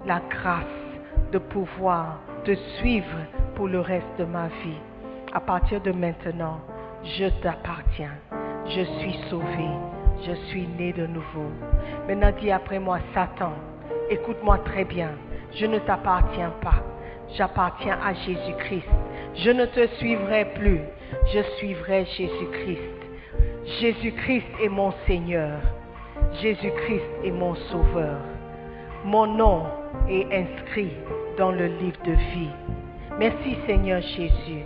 la 0.06 0.20
grâce 0.28 0.91
de 1.32 1.38
pouvoir 1.38 2.20
te 2.44 2.54
suivre 2.78 3.18
pour 3.54 3.66
le 3.66 3.80
reste 3.80 4.18
de 4.18 4.24
ma 4.24 4.48
vie. 4.48 4.80
À 5.32 5.40
partir 5.40 5.80
de 5.80 5.90
maintenant, 5.90 6.60
je 7.02 7.26
t'appartiens. 7.42 8.12
Je 8.66 8.82
suis 8.82 9.18
sauvé. 9.30 9.68
Je 10.26 10.34
suis 10.48 10.68
né 10.78 10.92
de 10.92 11.06
nouveau. 11.06 11.50
Maintenant 12.06 12.32
dis 12.38 12.50
après 12.50 12.78
moi, 12.78 12.98
Satan, 13.14 13.54
écoute-moi 14.10 14.58
très 14.58 14.84
bien. 14.84 15.10
Je 15.54 15.66
ne 15.66 15.78
t'appartiens 15.78 16.52
pas. 16.60 16.82
J'appartiens 17.34 17.98
à 18.04 18.12
Jésus-Christ. 18.12 18.88
Je 19.34 19.50
ne 19.50 19.64
te 19.64 19.86
suivrai 19.96 20.44
plus. 20.54 20.80
Je 21.32 21.42
suivrai 21.56 22.04
Jésus-Christ. 22.04 22.80
Jésus-Christ 23.80 24.46
est 24.62 24.68
mon 24.68 24.92
Seigneur. 25.06 25.60
Jésus-Christ 26.42 27.08
est 27.24 27.30
mon 27.30 27.54
Sauveur. 27.54 28.18
Mon 29.04 29.26
nom 29.26 29.64
est 30.08 30.26
inscrit 30.32 30.92
dans 31.42 31.50
le 31.50 31.66
livre 31.66 31.98
de 32.06 32.12
vie. 32.12 32.50
Merci 33.18 33.56
Seigneur 33.66 34.00
Jésus 34.00 34.62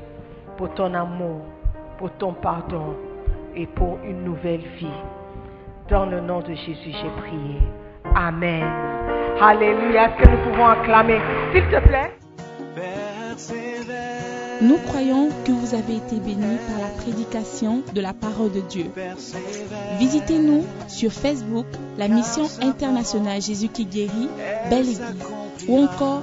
pour 0.58 0.74
ton 0.74 0.92
amour, 0.92 1.40
pour 1.96 2.10
ton 2.18 2.34
pardon 2.34 2.94
et 3.54 3.66
pour 3.66 3.98
une 4.04 4.24
nouvelle 4.24 4.60
vie. 4.78 5.00
Dans 5.88 6.04
le 6.04 6.20
nom 6.20 6.40
de 6.40 6.52
Jésus, 6.54 6.92
j'ai 7.00 7.12
prié. 7.22 7.60
Amen. 8.14 8.62
Alléluia. 9.40 10.08
Est-ce 10.08 10.22
que 10.22 10.30
nous 10.30 10.50
pouvons 10.50 10.66
acclamer? 10.66 11.18
S'il 11.54 11.64
te 11.64 11.80
plaît. 11.88 12.12
Nous 14.60 14.76
croyons 14.88 15.28
que 15.46 15.52
vous 15.52 15.74
avez 15.74 15.96
été 15.96 16.16
bénis 16.16 16.58
par 16.68 16.78
la 16.86 16.94
prédication 17.02 17.84
de 17.94 18.00
la 18.02 18.12
parole 18.12 18.52
de 18.52 18.60
Dieu. 18.60 18.90
Visitez-nous 19.98 20.66
sur 20.88 21.10
Facebook, 21.10 21.66
la 21.96 22.08
mission 22.08 22.44
internationale 22.60 23.40
Jésus 23.40 23.68
qui 23.68 23.86
guérit, 23.86 24.28
Belle 24.68 24.80
Église. 24.90 25.02
Ou 25.68 25.82
encore, 25.82 26.22